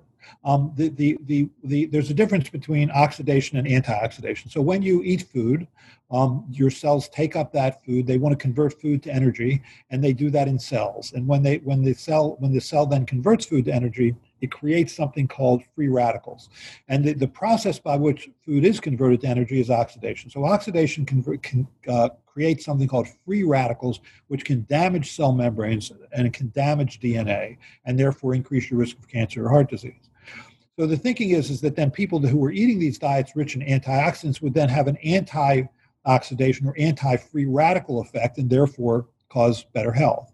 Um, 0.44 0.72
the, 0.76 0.88
the, 0.90 1.18
the, 1.26 1.48
the, 1.62 1.86
there's 1.86 2.10
a 2.10 2.14
difference 2.14 2.48
between 2.48 2.90
oxidation 2.90 3.58
and 3.58 3.66
antioxidation. 3.66 4.50
So 4.50 4.60
when 4.60 4.82
you 4.82 5.02
eat 5.02 5.22
food, 5.22 5.66
um, 6.10 6.44
your 6.50 6.70
cells 6.70 7.08
take 7.08 7.34
up 7.34 7.52
that 7.52 7.84
food. 7.84 8.06
They 8.06 8.18
want 8.18 8.38
to 8.38 8.40
convert 8.40 8.80
food 8.80 9.02
to 9.04 9.12
energy, 9.12 9.62
and 9.90 10.02
they 10.02 10.12
do 10.12 10.30
that 10.30 10.48
in 10.48 10.58
cells. 10.58 11.12
And 11.12 11.26
when 11.26 11.42
they 11.42 11.56
when 11.58 11.82
the 11.82 11.94
cell 11.94 12.36
when 12.38 12.52
the 12.52 12.60
cell 12.60 12.86
then 12.86 13.06
converts 13.06 13.46
food 13.46 13.64
to 13.64 13.74
energy, 13.74 14.14
it 14.40 14.50
creates 14.52 14.94
something 14.94 15.26
called 15.26 15.62
free 15.74 15.88
radicals. 15.88 16.50
And 16.88 17.04
the, 17.04 17.14
the 17.14 17.26
process 17.26 17.78
by 17.78 17.96
which 17.96 18.28
food 18.44 18.64
is 18.64 18.78
converted 18.78 19.22
to 19.22 19.28
energy 19.28 19.60
is 19.60 19.70
oxidation. 19.70 20.30
So 20.30 20.44
oxidation 20.44 21.06
convert, 21.06 21.42
can 21.42 21.66
uh, 21.88 22.10
create 22.26 22.62
something 22.62 22.86
called 22.86 23.08
free 23.24 23.42
radicals, 23.42 24.00
which 24.28 24.44
can 24.44 24.66
damage 24.68 25.16
cell 25.16 25.32
membranes 25.32 25.90
and 26.12 26.26
it 26.26 26.32
can 26.32 26.50
damage 26.54 27.00
DNA, 27.00 27.56
and 27.86 27.98
therefore 27.98 28.34
increase 28.34 28.70
your 28.70 28.78
risk 28.78 28.98
of 28.98 29.08
cancer 29.08 29.46
or 29.46 29.48
heart 29.48 29.70
disease. 29.70 30.03
So 30.78 30.86
the 30.86 30.96
thinking 30.96 31.30
is, 31.30 31.50
is 31.50 31.60
that 31.60 31.76
then 31.76 31.90
people 31.90 32.18
who 32.18 32.38
were 32.38 32.50
eating 32.50 32.80
these 32.80 32.98
diets 32.98 33.36
rich 33.36 33.54
in 33.54 33.62
antioxidants 33.62 34.42
would 34.42 34.54
then 34.54 34.68
have 34.68 34.88
an 34.88 34.96
anti-oxidation 35.04 36.66
or 36.66 36.74
anti-free 36.76 37.46
radical 37.46 38.00
effect 38.00 38.38
and 38.38 38.50
therefore 38.50 39.06
cause 39.28 39.64
better 39.72 39.92
health. 39.92 40.32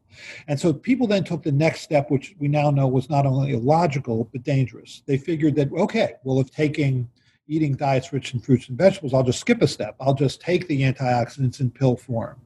And 0.48 0.58
so 0.58 0.72
people 0.72 1.06
then 1.06 1.24
took 1.24 1.42
the 1.42 1.52
next 1.52 1.82
step, 1.82 2.10
which 2.10 2.34
we 2.38 2.48
now 2.48 2.70
know 2.70 2.88
was 2.88 3.10
not 3.10 3.26
only 3.26 3.52
illogical 3.52 4.28
but 4.32 4.42
dangerous. 4.42 5.02
They 5.06 5.18
figured 5.18 5.54
that, 5.56 5.72
okay, 5.72 6.14
well, 6.24 6.40
if 6.40 6.50
taking 6.50 7.08
eating 7.50 7.74
diets 7.74 8.12
rich 8.12 8.32
in 8.32 8.40
fruits 8.40 8.68
and 8.68 8.78
vegetables, 8.78 9.12
I'll 9.12 9.24
just 9.24 9.40
skip 9.40 9.60
a 9.60 9.68
step. 9.68 9.96
I'll 10.00 10.14
just 10.14 10.40
take 10.40 10.68
the 10.68 10.82
antioxidants 10.82 11.60
in 11.60 11.70
pill 11.70 11.96
form. 11.96 12.40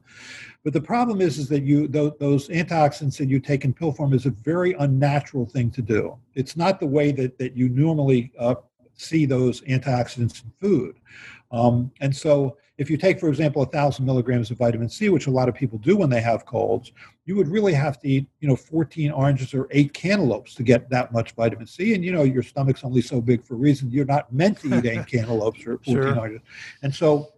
But 0.63 0.73
the 0.73 0.81
problem 0.81 1.21
is, 1.21 1.37
is 1.37 1.47
that 1.49 1.61
you 1.61 1.87
those 1.87 2.49
antioxidants 2.49 3.17
that 3.17 3.29
you 3.29 3.39
take 3.39 3.65
in 3.65 3.73
pill 3.73 3.91
form 3.91 4.13
is 4.13 4.25
a 4.25 4.31
very 4.31 4.73
unnatural 4.73 5.45
thing 5.45 5.69
to 5.71 5.81
do. 5.83 6.17
It's 6.33 6.57
not 6.57 6.79
the 6.79 6.87
way 6.87 7.11
that 7.11 7.37
that 7.37 7.55
you 7.55 7.69
normally 7.69 8.31
uh, 8.39 8.55
see 8.95 9.25
those 9.25 9.61
antioxidants 9.61 10.43
in 10.43 10.51
food. 10.59 10.95
Um, 11.55 11.91
and 12.01 12.15
so, 12.15 12.57
if 12.77 12.89
you 12.89 12.97
take, 12.97 13.21
for 13.21 13.29
example, 13.29 13.61
a 13.61 13.65
thousand 13.67 14.05
milligrams 14.05 14.51
of 14.51 14.57
vitamin 14.57 14.89
C, 14.89 15.07
which 15.07 15.27
a 15.27 15.31
lot 15.31 15.47
of 15.47 15.55
people 15.55 15.77
do 15.77 15.95
when 15.95 16.09
they 16.09 16.19
have 16.19 16.45
colds, 16.45 16.91
you 17.23 17.37
would 17.37 17.47
really 17.47 17.73
have 17.73 18.01
to 18.01 18.07
eat, 18.09 18.27
you 18.41 18.49
know, 18.49 18.55
14 18.57 19.11
oranges 19.11 19.53
or 19.53 19.69
eight 19.71 19.93
cantaloupes 19.93 20.53
to 20.55 20.63
get 20.63 20.89
that 20.89 21.13
much 21.13 21.31
vitamin 21.31 21.67
C. 21.67 21.93
And 21.93 22.03
you 22.03 22.11
know, 22.11 22.23
your 22.23 22.43
stomach's 22.43 22.83
only 22.83 23.01
so 23.01 23.21
big 23.21 23.45
for 23.45 23.53
a 23.53 23.57
reason. 23.57 23.89
You're 23.91 24.03
not 24.03 24.31
meant 24.33 24.59
to 24.59 24.77
eat 24.77 24.85
eight 24.85 25.07
cantaloupes 25.11 25.61
or 25.61 25.77
14 25.77 25.93
sure. 25.93 26.19
oranges. 26.19 26.41
And 26.83 26.93
so, 26.93 27.31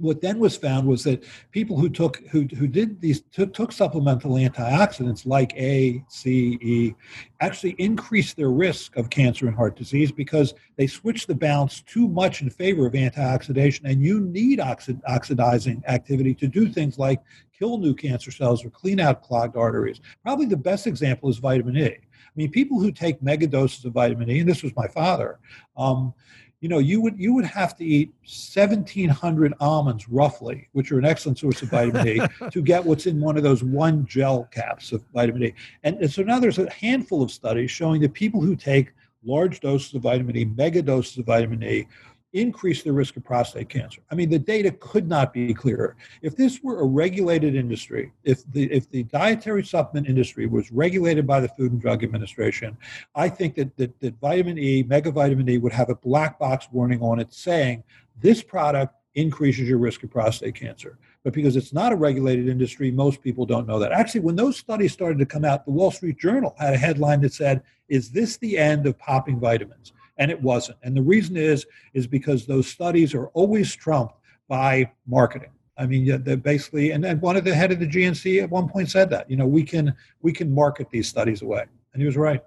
what 0.00 0.20
then 0.20 0.38
was 0.38 0.56
found 0.56 0.86
was 0.86 1.04
that 1.04 1.24
people 1.50 1.78
who 1.78 1.88
took 1.88 2.16
who, 2.28 2.42
who 2.56 2.66
did 2.66 3.00
these 3.00 3.20
took, 3.32 3.52
took 3.52 3.70
supplemental 3.70 4.32
antioxidants 4.32 5.26
like 5.26 5.52
A, 5.56 6.02
C, 6.08 6.58
E, 6.60 6.94
actually 7.40 7.76
increased 7.78 8.36
their 8.36 8.50
risk 8.50 8.96
of 8.96 9.10
cancer 9.10 9.46
and 9.46 9.56
heart 9.56 9.76
disease 9.76 10.10
because 10.10 10.54
they 10.76 10.86
switched 10.86 11.28
the 11.28 11.34
balance 11.34 11.82
too 11.82 12.08
much 12.08 12.42
in 12.42 12.50
favor 12.50 12.86
of 12.86 12.94
antioxidation. 12.94 13.82
And 13.84 14.02
you 14.02 14.20
need 14.20 14.58
oxid, 14.58 15.00
oxidizing 15.06 15.82
activity 15.86 16.34
to 16.34 16.48
do 16.48 16.68
things 16.68 16.98
like 16.98 17.20
kill 17.56 17.78
new 17.78 17.94
cancer 17.94 18.30
cells 18.30 18.64
or 18.64 18.70
clean 18.70 19.00
out 19.00 19.22
clogged 19.22 19.56
arteries. 19.56 20.00
Probably 20.22 20.46
the 20.46 20.56
best 20.56 20.86
example 20.86 21.28
is 21.28 21.38
vitamin 21.38 21.76
E. 21.76 21.86
I 21.86 22.32
mean, 22.36 22.50
people 22.50 22.80
who 22.80 22.92
take 22.92 23.22
mega 23.22 23.46
doses 23.46 23.84
of 23.84 23.92
vitamin 23.92 24.30
E, 24.30 24.40
and 24.40 24.48
this 24.48 24.62
was 24.62 24.74
my 24.76 24.88
father. 24.88 25.38
Um, 25.76 26.14
you 26.60 26.68
know, 26.68 26.78
you 26.78 27.00
would 27.00 27.18
you 27.18 27.32
would 27.34 27.46
have 27.46 27.74
to 27.76 27.84
eat 27.84 28.12
1,700 28.22 29.54
almonds 29.60 30.08
roughly, 30.08 30.68
which 30.72 30.92
are 30.92 30.98
an 30.98 31.06
excellent 31.06 31.38
source 31.38 31.62
of 31.62 31.70
vitamin 31.70 32.04
D, 32.04 32.20
to 32.50 32.62
get 32.62 32.84
what's 32.84 33.06
in 33.06 33.20
one 33.20 33.36
of 33.36 33.42
those 33.42 33.64
one 33.64 34.04
gel 34.06 34.44
caps 34.52 34.92
of 34.92 35.02
vitamin 35.14 35.40
D. 35.40 35.54
And, 35.84 35.96
and 35.96 36.12
so 36.12 36.22
now 36.22 36.38
there's 36.38 36.58
a 36.58 36.70
handful 36.70 37.22
of 37.22 37.30
studies 37.30 37.70
showing 37.70 38.02
that 38.02 38.12
people 38.12 38.42
who 38.42 38.54
take 38.56 38.92
large 39.24 39.60
doses 39.60 39.94
of 39.94 40.02
vitamin 40.02 40.34
D, 40.34 40.44
mega 40.44 40.82
doses 40.82 41.18
of 41.18 41.26
vitamin 41.26 41.60
D, 41.60 41.86
increase 42.32 42.82
the 42.82 42.92
risk 42.92 43.16
of 43.16 43.24
prostate 43.24 43.68
cancer. 43.68 44.00
I 44.10 44.14
mean, 44.14 44.30
the 44.30 44.38
data 44.38 44.70
could 44.70 45.08
not 45.08 45.32
be 45.32 45.52
clearer. 45.52 45.96
If 46.22 46.36
this 46.36 46.62
were 46.62 46.80
a 46.80 46.86
regulated 46.86 47.54
industry, 47.56 48.12
if 48.24 48.50
the 48.52 48.70
if 48.70 48.88
the 48.90 49.02
dietary 49.04 49.64
supplement 49.64 50.08
industry 50.08 50.46
was 50.46 50.70
regulated 50.70 51.26
by 51.26 51.40
the 51.40 51.48
Food 51.48 51.72
and 51.72 51.80
Drug 51.80 52.04
Administration, 52.04 52.76
I 53.14 53.28
think 53.28 53.56
that 53.56 53.76
that, 53.76 53.98
that 54.00 54.20
vitamin 54.20 54.58
E, 54.58 54.84
megavitamin 54.84 55.48
E, 55.50 55.58
would 55.58 55.72
have 55.72 55.90
a 55.90 55.96
black 55.96 56.38
box 56.38 56.68
warning 56.70 57.02
on 57.02 57.18
it 57.18 57.32
saying 57.32 57.82
this 58.20 58.42
product 58.42 58.94
increases 59.14 59.68
your 59.68 59.78
risk 59.78 60.04
of 60.04 60.10
prostate 60.10 60.54
cancer. 60.54 60.98
But 61.24 61.32
because 61.32 61.56
it's 61.56 61.72
not 61.72 61.92
a 61.92 61.96
regulated 61.96 62.48
industry, 62.48 62.90
most 62.90 63.20
people 63.20 63.44
don't 63.44 63.66
know 63.66 63.78
that. 63.78 63.92
Actually, 63.92 64.20
when 64.20 64.36
those 64.36 64.56
studies 64.56 64.92
started 64.92 65.18
to 65.18 65.26
come 65.26 65.44
out, 65.44 65.64
the 65.64 65.72
Wall 65.72 65.90
Street 65.90 66.18
Journal 66.18 66.54
had 66.58 66.74
a 66.74 66.78
headline 66.78 67.20
that 67.22 67.32
said, 67.32 67.62
Is 67.88 68.10
this 68.10 68.36
the 68.36 68.56
end 68.56 68.86
of 68.86 68.98
popping 68.98 69.38
vitamins? 69.40 69.92
And 70.20 70.30
it 70.30 70.40
wasn't. 70.40 70.78
And 70.84 70.96
the 70.96 71.02
reason 71.02 71.36
is 71.36 71.66
is 71.94 72.06
because 72.06 72.46
those 72.46 72.68
studies 72.68 73.14
are 73.14 73.26
always 73.28 73.74
trumped 73.74 74.14
by 74.46 74.92
marketing. 75.06 75.50
I 75.76 75.86
mean, 75.86 76.22
basically, 76.42 76.90
and, 76.90 77.04
and 77.06 77.20
one 77.22 77.36
of 77.36 77.44
the 77.44 77.54
head 77.54 77.72
of 77.72 77.80
the 77.80 77.86
GNC 77.86 78.42
at 78.42 78.50
one 78.50 78.68
point 78.68 78.90
said 78.90 79.08
that, 79.10 79.30
you 79.30 79.36
know, 79.36 79.46
we 79.46 79.64
can 79.64 79.94
we 80.20 80.32
can 80.32 80.54
market 80.54 80.88
these 80.90 81.08
studies 81.08 81.42
away, 81.42 81.64
and 81.92 82.02
he 82.02 82.06
was 82.06 82.16
right. 82.16 82.44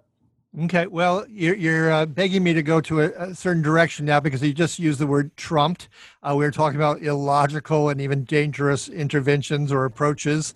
Okay, 0.66 0.86
well, 0.86 1.26
you're, 1.28 1.56
you're 1.56 1.92
uh, 1.92 2.06
begging 2.06 2.44
me 2.44 2.54
to 2.54 2.62
go 2.62 2.80
to 2.80 3.02
a, 3.02 3.10
a, 3.18 3.34
certain 3.34 3.64
direction 3.64 4.06
now 4.06 4.20
because 4.20 4.44
you 4.44 4.54
just 4.54 4.78
used 4.78 5.00
the 5.00 5.08
word 5.08 5.36
trumped. 5.36 5.90
Uh, 6.22 6.36
we 6.38 6.46
were 6.46 6.52
talking 6.52 6.76
about 6.76 7.02
illogical 7.02 7.90
and 7.90 8.00
even 8.00 8.24
dangerous 8.24 8.88
interventions 8.88 9.72
or 9.72 9.86
approaches. 9.86 10.54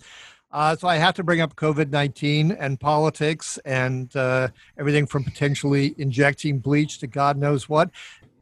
Uh, 0.50 0.74
so 0.74 0.88
I 0.88 0.96
have 0.96 1.14
to 1.14 1.22
bring 1.22 1.40
up 1.40 1.56
COVID 1.56 1.90
19 1.90 2.52
and 2.52 2.80
politics 2.80 3.58
and 3.64 4.14
uh, 4.16 4.48
everything 4.78 5.06
from 5.06 5.24
potentially 5.24 5.94
injecting 5.98 6.58
bleach 6.58 6.98
to 7.00 7.06
God 7.06 7.36
knows 7.36 7.68
what. 7.68 7.90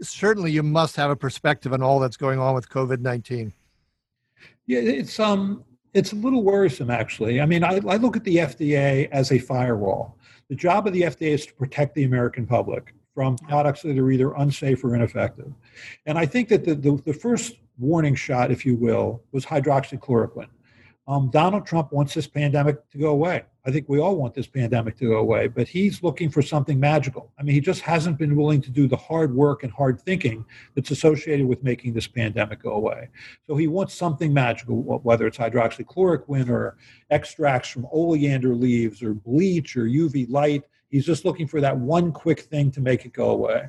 Certainly, 0.00 0.52
you 0.52 0.62
must 0.62 0.94
have 0.96 1.10
a 1.10 1.16
perspective 1.16 1.72
on 1.72 1.82
all 1.82 1.98
that's 1.98 2.16
going 2.16 2.38
on 2.38 2.54
with 2.54 2.68
COVID 2.68 3.00
19. 3.00 3.52
Yeah, 4.66 4.80
it's 4.80 5.18
um, 5.18 5.64
it's 5.94 6.12
a 6.12 6.16
little 6.16 6.42
worrisome 6.42 6.90
actually. 6.90 7.40
I 7.40 7.46
mean, 7.46 7.64
I, 7.64 7.80
I 7.88 7.96
look 7.96 8.16
at 8.16 8.24
the 8.24 8.36
FDA 8.36 9.08
as 9.10 9.32
a 9.32 9.38
firewall. 9.38 10.16
The 10.48 10.54
job 10.54 10.86
of 10.86 10.92
the 10.92 11.02
FDA 11.02 11.32
is 11.32 11.46
to 11.46 11.54
protect 11.54 11.94
the 11.94 12.04
American 12.04 12.46
public 12.46 12.94
from 13.14 13.36
products 13.36 13.82
that 13.82 13.98
are 13.98 14.10
either 14.10 14.34
unsafe 14.34 14.84
or 14.84 14.94
ineffective. 14.94 15.50
And 16.04 16.18
I 16.18 16.26
think 16.26 16.48
that 16.50 16.64
the, 16.64 16.74
the, 16.74 17.02
the 17.06 17.14
first 17.14 17.54
warning 17.78 18.14
shot, 18.14 18.50
if 18.50 18.66
you 18.66 18.76
will, 18.76 19.22
was 19.32 19.44
hydroxychloroquine. 19.46 20.48
Um, 21.08 21.30
Donald 21.30 21.64
Trump 21.64 21.92
wants 21.92 22.14
this 22.14 22.26
pandemic 22.26 22.88
to 22.90 22.98
go 22.98 23.10
away. 23.10 23.44
I 23.64 23.70
think 23.70 23.88
we 23.88 24.00
all 24.00 24.16
want 24.16 24.34
this 24.34 24.48
pandemic 24.48 24.96
to 24.98 25.08
go 25.08 25.18
away, 25.18 25.46
but 25.46 25.68
he's 25.68 26.02
looking 26.02 26.30
for 26.30 26.42
something 26.42 26.80
magical. 26.80 27.32
I 27.38 27.44
mean, 27.44 27.54
he 27.54 27.60
just 27.60 27.80
hasn't 27.80 28.18
been 28.18 28.34
willing 28.34 28.60
to 28.62 28.70
do 28.70 28.88
the 28.88 28.96
hard 28.96 29.34
work 29.34 29.62
and 29.62 29.72
hard 29.72 30.00
thinking 30.00 30.44
that's 30.74 30.90
associated 30.90 31.46
with 31.46 31.62
making 31.62 31.92
this 31.92 32.08
pandemic 32.08 32.62
go 32.62 32.72
away. 32.72 33.08
So 33.46 33.56
he 33.56 33.68
wants 33.68 33.94
something 33.94 34.32
magical, 34.32 34.82
whether 34.82 35.28
it's 35.28 35.38
hydroxychloroquine 35.38 36.48
or 36.48 36.76
extracts 37.10 37.68
from 37.68 37.86
oleander 37.92 38.54
leaves 38.54 39.00
or 39.02 39.14
bleach 39.14 39.76
or 39.76 39.84
UV 39.84 40.28
light. 40.28 40.64
He's 40.88 41.06
just 41.06 41.24
looking 41.24 41.46
for 41.46 41.60
that 41.60 41.76
one 41.76 42.12
quick 42.12 42.40
thing 42.40 42.70
to 42.72 42.80
make 42.80 43.04
it 43.04 43.12
go 43.12 43.30
away. 43.30 43.68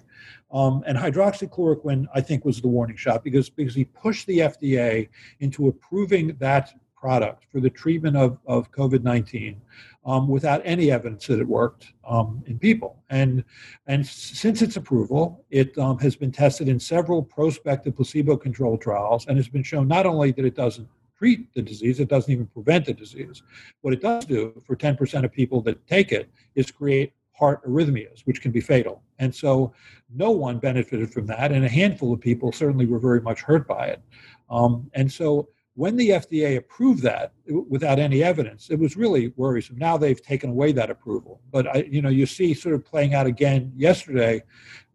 Um, 0.52 0.84
and 0.88 0.98
hydroxychloroquine, 0.98 2.06
I 2.14 2.22
think, 2.22 2.46
was 2.46 2.62
the 2.62 2.68
warning 2.68 2.98
shot 2.98 3.24
because 3.24 3.50
because 3.50 3.76
he 3.76 3.86
pushed 3.86 4.28
the 4.28 4.40
FDA 4.40 5.10
into 5.40 5.68
approving 5.68 6.36
that 6.40 6.74
product 7.00 7.46
for 7.52 7.60
the 7.60 7.70
treatment 7.70 8.18
of, 8.18 8.38
of 8.48 8.72
COVID 8.72 9.04
19 9.04 9.62
um, 10.06 10.28
without 10.28 10.62
any 10.66 10.92
evidence 10.92 11.28
that 11.28 11.40
it 11.40 11.48
worked 11.48 11.94
um, 12.08 12.44
in 12.48 12.58
people. 12.58 13.04
And, 13.10 13.44
and 13.86 14.06
since 14.06 14.62
its 14.62 14.78
approval, 14.78 15.46
it 15.50 15.78
um, 15.78 16.00
has 16.00 16.16
been 16.16 16.32
tested 16.32 16.68
in 16.68 16.80
several 16.80 17.22
prospective 17.22 17.96
placebo 17.96 18.38
controlled 18.38 18.82
trials 18.82 19.28
and 19.28 19.38
has 19.38 19.48
been 19.48 19.64
shown 19.64 19.88
not 19.88 20.06
only 20.06 20.32
that 20.32 20.46
it 20.46 20.56
doesn't 20.56 20.88
treat 21.18 21.54
the 21.54 21.62
disease, 21.62 22.00
it 22.00 22.10
doesn't 22.10 22.32
even 22.32 22.48
prevent 22.48 22.86
the 22.86 22.94
disease. 22.94 23.44
What 23.82 23.94
it 23.94 24.02
does 24.02 24.26
do 24.26 24.62
for 24.66 24.76
10% 24.76 25.24
of 25.24 25.32
people 25.32 25.62
that 25.62 25.86
take 25.88 26.12
it 26.12 26.30
is 26.56 26.72
create 26.72 27.14
heart 27.34 27.64
arrhythmias, 27.68 28.22
which 28.26 28.42
can 28.42 28.52
be 28.52 28.62
fatal. 28.62 29.02
And 29.20 29.34
so 29.34 29.74
no 30.14 30.32
one 30.32 30.58
benefited 30.58 31.12
from 31.12 31.28
that, 31.28 31.52
and 31.52 31.66
a 31.66 31.70
handful 31.70 32.14
of 32.14 32.20
people 32.20 32.52
certainly 32.52 32.86
were 32.86 33.00
very 33.00 33.22
much 33.22 33.42
hurt 33.42 33.68
by 33.68 33.88
it. 33.88 34.02
Um, 34.50 34.90
and 34.94 35.12
so 35.12 35.50
when 35.78 35.96
the 35.96 36.10
FDA 36.10 36.58
approved 36.58 37.04
that 37.04 37.34
without 37.70 38.00
any 38.00 38.24
evidence, 38.24 38.72
it 38.72 38.80
was 38.80 38.98
really 38.98 39.32
worrisome. 39.36 39.78
Now 39.78 39.96
they've 39.96 40.20
taken 40.20 40.50
away 40.50 40.72
that 40.72 40.90
approval, 40.90 41.40
but 41.52 41.68
I, 41.68 41.88
you 41.88 42.02
know, 42.02 42.10
you 42.10 42.26
see 42.26 42.56
sort 42.56 42.74
of 42.74 42.84
playing 42.84 43.14
out 43.14 43.28
again 43.28 43.72
yesterday 43.76 44.42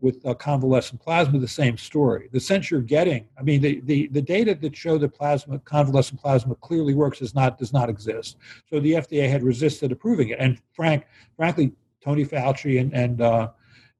with 0.01 0.27
uh, 0.27 0.35
convalescent 0.35 1.01
plasma, 1.01 1.38
the 1.38 1.47
same 1.47 1.77
story. 1.77 2.29
The 2.33 2.40
sense 2.40 2.68
you're 2.68 2.81
getting, 2.81 3.29
I 3.38 3.42
mean, 3.42 3.61
the, 3.61 3.81
the, 3.85 4.09
the 4.09 4.21
data 4.21 4.57
that 4.57 4.75
show 4.75 4.99
that 4.99 5.14
plasma, 5.14 5.61
convalescent 5.61 6.21
plasma 6.21 6.57
clearly 6.57 6.95
works 6.95 7.23
is 7.23 7.33
not 7.33 7.59
does 7.59 7.73
not 7.73 7.88
exist. 7.88 8.38
So 8.68 8.81
the 8.81 8.95
FDA 8.95 9.31
had 9.31 9.45
resisted 9.45 9.92
approving 9.92 10.31
it, 10.31 10.40
and 10.40 10.61
frank, 10.73 11.07
frankly, 11.37 11.71
Tony 12.03 12.25
Fauci 12.25 12.81
and 12.81 12.92
and 12.92 13.21
uh, 13.21 13.51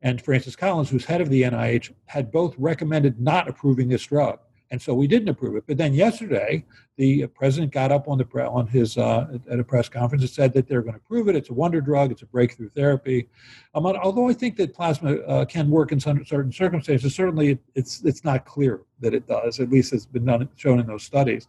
and 0.03 0.21
Francis 0.21 0.57
Collins, 0.57 0.90
who's 0.90 1.05
head 1.05 1.21
of 1.21 1.31
the 1.31 1.42
NIH, 1.42 1.92
had 2.07 2.33
both 2.33 2.57
recommended 2.59 3.21
not 3.21 3.49
approving 3.49 3.88
this 3.88 4.05
drug. 4.05 4.40
And 4.72 4.80
so 4.80 4.94
we 4.94 5.06
didn't 5.06 5.28
approve 5.28 5.54
it. 5.56 5.64
But 5.66 5.76
then 5.76 5.92
yesterday, 5.92 6.64
the 6.96 7.26
president 7.26 7.72
got 7.72 7.92
up 7.92 8.08
on 8.08 8.16
the 8.16 8.24
pre- 8.24 8.42
on 8.42 8.66
his 8.66 8.96
uh, 8.96 9.38
at 9.50 9.61
a 9.61 9.64
press 9.64 9.87
conference 9.87 10.22
and 10.22 10.30
said 10.30 10.54
that 10.54 10.66
they're 10.66 10.80
going 10.80 10.94
to 10.94 10.98
approve 10.98 11.28
it. 11.28 11.37
It's 11.37 11.50
a 11.50 11.52
wonder 11.52 11.82
drug. 11.82 12.11
It's 12.11 12.22
a 12.22 12.26
breakthrough 12.26 12.70
therapy. 12.70 13.28
Um, 13.74 13.85
although 13.85 14.30
I 14.30 14.32
think 14.32 14.56
that 14.56 14.72
plasma 14.72 15.16
uh, 15.16 15.44
can 15.44 15.68
work 15.68 15.92
in 15.92 16.00
some, 16.00 16.24
certain 16.24 16.50
circumstances, 16.50 17.14
certainly 17.14 17.58
it's 17.74 18.02
it's 18.02 18.24
not 18.24 18.46
clear 18.46 18.80
that 19.00 19.12
it 19.12 19.28
does. 19.28 19.61
At 19.61 19.68
least 19.68 19.92
it's 19.92 20.06
been 20.06 20.24
done, 20.24 20.48
shown 20.56 20.80
in 20.80 20.87
those 20.87 21.02
studies. 21.02 21.48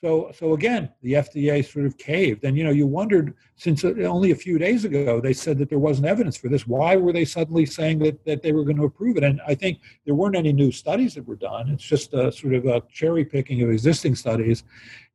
So, 0.00 0.30
so 0.32 0.52
again, 0.52 0.90
the 1.02 1.14
FDA 1.14 1.68
sort 1.68 1.84
of 1.84 1.98
caved, 1.98 2.44
and 2.44 2.56
you 2.56 2.62
know, 2.62 2.70
you 2.70 2.86
wondered 2.86 3.34
since 3.56 3.84
only 3.84 4.30
a 4.30 4.36
few 4.36 4.56
days 4.56 4.84
ago 4.84 5.20
they 5.20 5.32
said 5.32 5.58
that 5.58 5.68
there 5.68 5.80
wasn't 5.80 6.06
evidence 6.06 6.36
for 6.36 6.48
this. 6.48 6.68
Why 6.68 6.94
were 6.94 7.12
they 7.12 7.24
suddenly 7.24 7.66
saying 7.66 7.98
that 8.00 8.24
that 8.24 8.40
they 8.40 8.52
were 8.52 8.62
going 8.62 8.76
to 8.76 8.84
approve 8.84 9.16
it? 9.16 9.24
And 9.24 9.40
I 9.44 9.56
think 9.56 9.80
there 10.06 10.14
weren't 10.14 10.36
any 10.36 10.52
new 10.52 10.70
studies 10.70 11.14
that 11.14 11.26
were 11.26 11.34
done. 11.34 11.70
It's 11.70 11.82
just 11.82 12.14
a 12.14 12.30
sort 12.30 12.54
of 12.54 12.66
a 12.66 12.80
cherry 12.92 13.24
picking 13.24 13.60
of 13.62 13.70
existing 13.70 14.14
studies, 14.14 14.62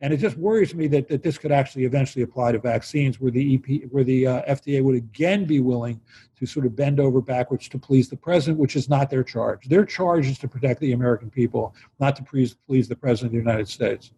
and 0.02 0.14
it 0.14 0.18
just 0.18 0.36
worries 0.36 0.76
me 0.76 0.88
that, 0.88 1.08
that 1.08 1.24
this 1.24 1.38
could 1.38 1.54
actually 1.54 1.86
eventually 1.86 2.24
apply 2.24 2.52
to 2.52 2.60
vaccines, 2.60 3.22
where 3.22 3.32
the 3.32 3.56
EP, 3.56 3.90
where 3.90 4.04
the 4.04 4.28
uh, 4.28 4.54
FDA 4.54 4.84
would 4.84 4.96
again 4.96 5.46
be 5.46 5.62
willing 5.62 6.02
to 6.38 6.46
sort 6.46 6.66
of 6.66 6.76
bend 6.76 7.00
over 7.00 7.22
backwards 7.22 7.70
to 7.70 7.80
please 7.80 8.10
the 8.10 8.18
president, 8.18 8.60
which 8.60 8.76
is 8.76 8.90
not 8.90 9.10
their 9.10 9.24
charge. 9.24 9.70
Their 9.70 9.86
charge 9.86 10.28
is 10.28 10.38
to 10.40 10.50
protect 10.50 10.82
the 10.82 10.92
American 10.92 11.30
people, 11.30 11.74
not 12.02 12.18
to 12.18 12.24
please 12.24 12.58
please 12.68 12.90
the 12.90 12.98
president 12.98 13.28
of 13.28 13.32
the 13.32 13.50
United 13.50 13.70
States. 13.70 14.12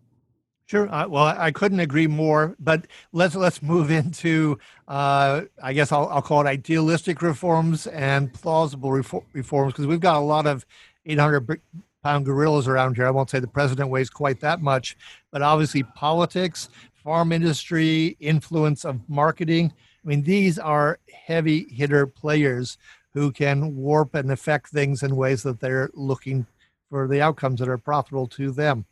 Sure. 0.68 0.92
Uh, 0.92 1.08
well, 1.08 1.26
I 1.26 1.52
couldn't 1.52 1.80
agree 1.80 2.08
more. 2.08 2.56
But 2.60 2.88
let's 3.14 3.36
let's 3.36 3.62
move 3.62 3.92
into, 3.92 4.58
uh, 4.88 5.42
I 5.62 5.74
guess 5.74 5.92
I'll, 5.92 6.08
I'll 6.08 6.24
call 6.24 6.42
it 6.42 6.48
idealistic 6.48 7.22
reforms 7.22 7.86
and 7.88 8.34
plausible 8.34 8.92
reforms 8.92 9.74
because 9.74 9.86
we've 9.86 10.00
got 10.00 10.16
a 10.18 10.20
lot 10.26 10.48
of 10.48 10.66
800 11.06 11.62
pound 12.04 12.26
gorillas 12.26 12.68
around 12.68 12.96
here. 12.96 13.06
I 13.06 13.12
won't 13.12 13.30
say 13.30 13.40
the 13.40 13.48
president 13.48 13.90
weighs 13.90 14.10
quite 14.10 14.40
that 14.42 14.60
much, 14.60 14.98
but 15.32 15.44
obviously 15.44 15.84
politics, 15.84 16.70
pharma 17.06 17.34
industry, 17.36 18.18
influence 18.20 18.86
of 18.86 19.00
marketing. 19.08 19.72
I 19.72 20.08
mean, 20.08 20.24
these 20.24 20.58
are 20.58 21.00
heavy 21.28 21.68
hitter 21.70 22.08
players 22.08 22.80
who 23.14 23.32
can 23.32 23.76
warp 23.76 24.16
and 24.16 24.32
affect 24.32 24.70
things 24.70 25.04
in 25.04 25.16
ways 25.16 25.44
that 25.44 25.60
they're 25.60 25.92
looking 25.94 26.48
for 26.90 27.08
the 27.08 27.22
outcomes 27.22 27.60
that 27.60 27.70
are 27.70 27.78
profitable 27.78 28.28
to 28.28 28.52
them. 28.52 28.86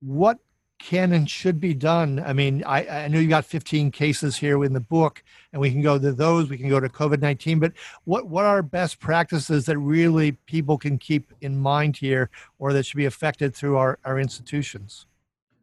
What 0.00 0.38
can 0.78 1.12
and 1.12 1.28
should 1.28 1.60
be 1.60 1.74
done. 1.74 2.22
I 2.24 2.32
mean, 2.32 2.62
I, 2.64 3.04
I 3.04 3.08
know 3.08 3.18
you 3.18 3.28
got 3.28 3.44
15 3.44 3.90
cases 3.90 4.36
here 4.36 4.62
in 4.64 4.72
the 4.72 4.80
book, 4.80 5.22
and 5.52 5.60
we 5.60 5.70
can 5.70 5.80
go 5.80 5.98
to 5.98 6.12
those. 6.12 6.50
We 6.50 6.58
can 6.58 6.68
go 6.68 6.80
to 6.80 6.88
COVID 6.88 7.20
19. 7.20 7.58
But 7.58 7.72
what 8.04 8.26
what 8.26 8.44
are 8.44 8.62
best 8.62 9.00
practices 9.00 9.66
that 9.66 9.78
really 9.78 10.32
people 10.32 10.76
can 10.76 10.98
keep 10.98 11.32
in 11.40 11.58
mind 11.58 11.96
here, 11.96 12.30
or 12.58 12.72
that 12.72 12.86
should 12.86 12.96
be 12.96 13.06
affected 13.06 13.54
through 13.54 13.76
our, 13.76 13.98
our 14.04 14.18
institutions? 14.18 15.06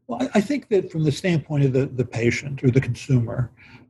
Well, 0.08 0.30
I 0.34 0.41
think 0.41 0.67
that 0.69 0.91
from 0.91 1.04
the 1.04 1.12
standpoint 1.12 1.63
of 1.63 1.74
the, 1.74 1.86
the 1.86 2.04
patient 2.04 2.63
or 2.63 2.71
the 2.71 2.82
consumer, 2.82 3.50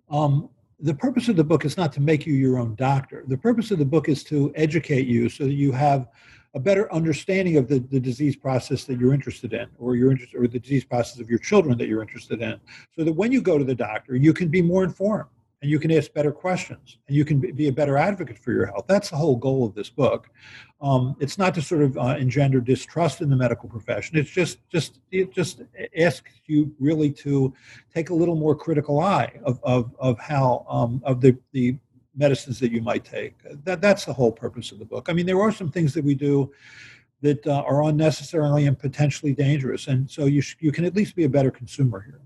um, 0.10 0.50
the 0.80 0.94
purpose 0.94 1.30
of 1.30 1.36
the 1.36 1.44
book 1.44 1.66
is 1.66 1.78
not 1.78 1.94
to 1.94 2.02
make 2.02 2.26
you 2.26 2.34
your 2.34 2.58
own 2.60 2.76
doctor. 2.76 3.24
The 3.28 3.38
purpose 3.38 3.72
of 3.72 3.80
the 3.80 3.86
book 3.86 4.10
is 4.10 4.24
to 4.26 4.52
educate 4.56 5.08
you 5.08 5.30
so 5.30 5.46
that 5.46 5.54
you 5.54 5.72
have 5.72 6.08
a 6.54 6.60
better 6.60 6.92
understanding 6.94 7.58
of 7.58 7.68
the, 7.68 7.80
the 7.80 8.00
disease 8.00 8.36
process 8.36 8.84
that 8.84 9.00
you're 9.00 9.14
interested 9.14 9.54
in 9.54 9.68
or 9.78 9.96
you're 9.96 10.12
interested 10.12 10.38
or 10.38 10.48
the 10.48 10.60
disease 10.60 10.84
process 10.84 11.20
of 11.20 11.30
your 11.30 11.40
children 11.40 11.78
that 11.78 11.88
you're 11.88 12.02
interested 12.02 12.42
in 12.42 12.60
so 12.96 13.04
that 13.04 13.14
when 13.14 13.32
you 13.32 13.42
go 13.42 13.58
to 13.58 13.64
the 13.64 13.76
doctor 13.76 14.16
you 14.16 14.34
can 14.34 14.50
be 14.50 14.62
more 14.62 14.84
informed 14.84 15.30
and 15.62 15.70
you 15.70 15.80
can 15.80 15.92
ask 15.92 16.12
better 16.14 16.32
questions 16.32 16.98
and 17.08 17.16
you 17.16 17.24
can 17.24 17.40
be 17.40 17.68
a 17.68 17.72
better 17.72 17.96
advocate 17.96 18.38
for 18.38 18.52
your 18.52 18.66
health. 18.66 18.86
That's 18.88 19.10
the 19.10 19.16
whole 19.16 19.36
goal 19.36 19.66
of 19.66 19.76
this 19.76 19.90
book. 19.90 20.30
Um, 20.82 21.16
it's 21.20 21.38
not 21.38 21.54
to 21.56 21.62
sort 21.62 21.84
of 21.84 21.98
uh, 21.98 22.16
engender 22.20 22.60
distrust 22.60 23.22
in 23.22 23.30
the 23.30 23.36
medical 23.36 23.70
profession. 23.70 24.18
It's 24.18 24.32
just 24.32 24.68
just 24.70 25.00
it 25.12 25.32
just 25.32 25.62
asks 25.98 26.32
you 26.48 26.74
really 26.80 27.12
to 27.12 27.54
take 27.94 28.10
a 28.10 28.14
little 28.14 28.36
more 28.36 28.56
critical 28.56 29.00
eye 29.00 29.40
of 29.44 29.60
of, 29.64 29.96
of 30.00 30.18
how 30.20 30.66
um, 30.68 31.02
of 31.06 31.22
the 31.22 31.38
the 31.52 31.78
medicines 32.16 32.60
that 32.60 32.72
you 32.72 32.82
might 32.82 33.06
take. 33.06 33.36
That, 33.64 33.82
that's 33.82 34.06
the 34.06 34.14
whole 34.14 34.32
purpose 34.32 34.72
of 34.72 34.80
the 34.80 34.86
book. 34.86 35.08
I 35.10 35.14
mean, 35.14 35.26
there 35.26 35.42
are 35.42 35.52
some 35.52 35.72
things 35.72 35.94
that 35.94 36.04
we 36.04 36.16
do 36.16 36.52
that 37.22 37.46
uh, 37.46 37.64
are 37.66 37.84
unnecessarily 37.84 38.66
and 38.66 38.78
potentially 38.78 39.34
dangerous. 39.34 39.88
And 39.88 40.10
so 40.10 40.26
you, 40.26 40.42
sh- 40.42 40.58
you 40.60 40.72
can 40.72 40.86
at 40.86 40.96
least 40.96 41.16
be 41.16 41.24
a 41.24 41.30
better 41.30 41.52
consumer 41.52 42.02
here. 42.02 42.20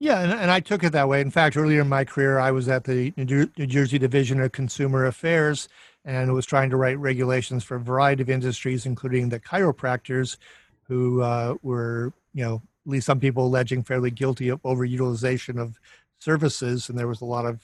Yeah, 0.00 0.20
and, 0.20 0.32
and 0.32 0.50
I 0.50 0.60
took 0.60 0.84
it 0.84 0.92
that 0.92 1.08
way. 1.08 1.20
In 1.20 1.30
fact, 1.30 1.56
earlier 1.56 1.80
in 1.80 1.88
my 1.88 2.04
career, 2.04 2.38
I 2.38 2.52
was 2.52 2.68
at 2.68 2.84
the 2.84 3.12
New 3.16 3.46
Jersey 3.46 3.98
Division 3.98 4.40
of 4.40 4.52
Consumer 4.52 5.06
Affairs 5.06 5.68
and 6.04 6.32
was 6.32 6.46
trying 6.46 6.70
to 6.70 6.76
write 6.76 6.98
regulations 6.98 7.64
for 7.64 7.76
a 7.76 7.80
variety 7.80 8.22
of 8.22 8.30
industries, 8.30 8.86
including 8.86 9.28
the 9.28 9.40
chiropractors 9.40 10.36
who 10.82 11.22
uh, 11.22 11.54
were, 11.62 12.12
you 12.32 12.44
know, 12.44 12.62
at 12.86 12.90
least 12.90 13.06
some 13.06 13.18
people 13.18 13.46
alleging 13.46 13.82
fairly 13.82 14.10
guilty 14.10 14.48
of 14.48 14.62
overutilization 14.62 15.60
of 15.60 15.80
services. 16.20 16.88
And 16.88 16.96
there 16.96 17.08
was 17.08 17.20
a 17.20 17.26
lot 17.26 17.44
of 17.44 17.60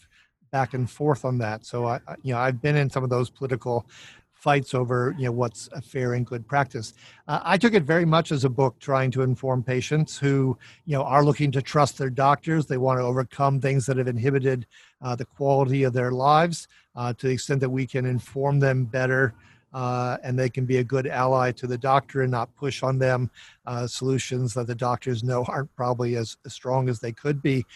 back 0.55 0.73
and 0.73 0.89
forth 0.89 1.25
on 1.25 1.37
that. 1.37 1.67
So 1.67 1.87
I, 1.87 1.99
you 2.23 2.33
know, 2.33 2.39
I've 2.39 2.63
been 2.63 2.77
in 2.77 2.89
some 2.89 3.03
of 3.03 3.11
those 3.11 3.29
political 3.29 3.89
fights 4.35 4.73
over 4.73 5.17
you 5.19 5.25
know 5.25 5.33
what's 5.33 5.69
a 5.73 5.81
fair 5.81 6.15
and 6.15 6.25
good 6.25 6.47
practice. 6.47 6.95
Uh, 7.27 7.41
I 7.43 7.59
took 7.59 7.75
it 7.75 7.83
very 7.83 8.05
much 8.05 8.31
as 8.31 8.45
a 8.45 8.49
book 8.49 8.79
trying 8.79 9.11
to 9.13 9.23
inform 9.23 9.65
patients 9.65 10.17
who 10.17 10.57
you 10.87 10.95
know 10.97 11.03
are 11.03 11.25
looking 11.25 11.51
to 11.53 11.61
trust 11.61 11.99
their 11.99 12.09
doctors. 12.09 12.67
They 12.67 12.77
want 12.77 13.01
to 13.01 13.05
overcome 13.05 13.61
things 13.61 13.85
that 13.87 13.97
have 13.97 14.07
inhibited 14.07 14.65
uh, 15.03 15.17
the 15.17 15.25
quality 15.25 15.83
of 15.83 15.93
their 15.93 16.13
lives 16.13 16.69
uh, 16.95 17.13
to 17.15 17.27
the 17.27 17.33
extent 17.33 17.59
that 17.61 17.71
we 17.71 17.85
can 17.85 18.07
inform 18.07 18.61
them 18.61 18.85
better. 18.85 19.35
Uh, 19.73 20.19
and 20.23 20.39
they 20.39 20.49
can 20.49 20.65
be 20.65 20.77
a 20.77 20.85
good 20.85 21.09
ally 21.09 21.51
to 21.51 21.67
the 21.67 21.77
doctor 21.77 22.23
and 22.23 22.31
not 22.31 22.55
push 22.55 22.85
on 22.85 22.97
them 22.97 23.29
uh, 23.67 23.89
solutions 23.89 24.55
that 24.55 24.69
the 24.69 24.75
doctors 24.89 25.25
know 25.25 25.45
aren't 25.49 25.75
probably 25.75 26.15
as, 26.15 26.37
as 26.47 26.55
strong 26.55 26.89
as 26.89 27.01
they 27.01 27.11
could 27.11 27.43
be 27.43 27.67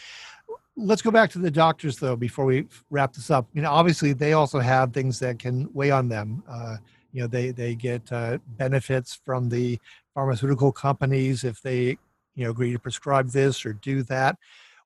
let's 0.79 1.03
go 1.03 1.11
back 1.11 1.31
to 1.31 1.38
the 1.38 1.51
doctors 1.51 1.97
though 1.99 2.17
before 2.17 2.45
we 2.45 2.67
wrap 2.91 3.12
this 3.12 3.31
up. 3.31 3.47
You 3.53 3.62
know 3.62 3.71
obviously 3.71 4.12
they 4.12 4.33
also 4.33 4.61
have 4.61 4.93
things 4.93 5.19
that 5.19 5.38
can 5.38 5.69
weigh 5.73 5.91
on 5.91 6.09
them. 6.09 6.43
Uh, 6.49 6.77
you 7.12 7.21
know 7.21 7.27
they 7.27 7.51
they 7.51 7.75
get 7.75 8.11
uh, 8.12 8.38
benefits 8.57 9.21
from 9.25 9.49
the 9.49 9.79
pharmaceutical 10.14 10.73
companies 10.73 11.45
if 11.45 11.61
they 11.61 11.99
you 12.35 12.45
know 12.45 12.51
agree 12.51 12.73
to 12.73 12.79
prescribe 12.79 13.31
this 13.31 13.67
or 13.67 13.73
do 13.75 14.03
that. 14.05 14.37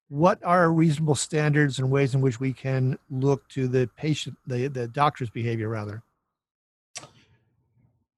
What 0.09 0.43
are 0.45 0.73
reasonable 0.73 1.15
standards 1.15 1.79
and 1.79 1.91
ways 1.91 2.15
in 2.15 2.21
which 2.21 2.41
we 2.41 2.53
can 2.53 2.99
look 3.11 3.47
to 3.51 3.69
the 3.69 3.89
patient 3.97 4.37
the, 4.47 4.69
the 4.69 4.89
doctor's 4.89 5.31
behavior 5.31 5.69
rather 5.69 6.03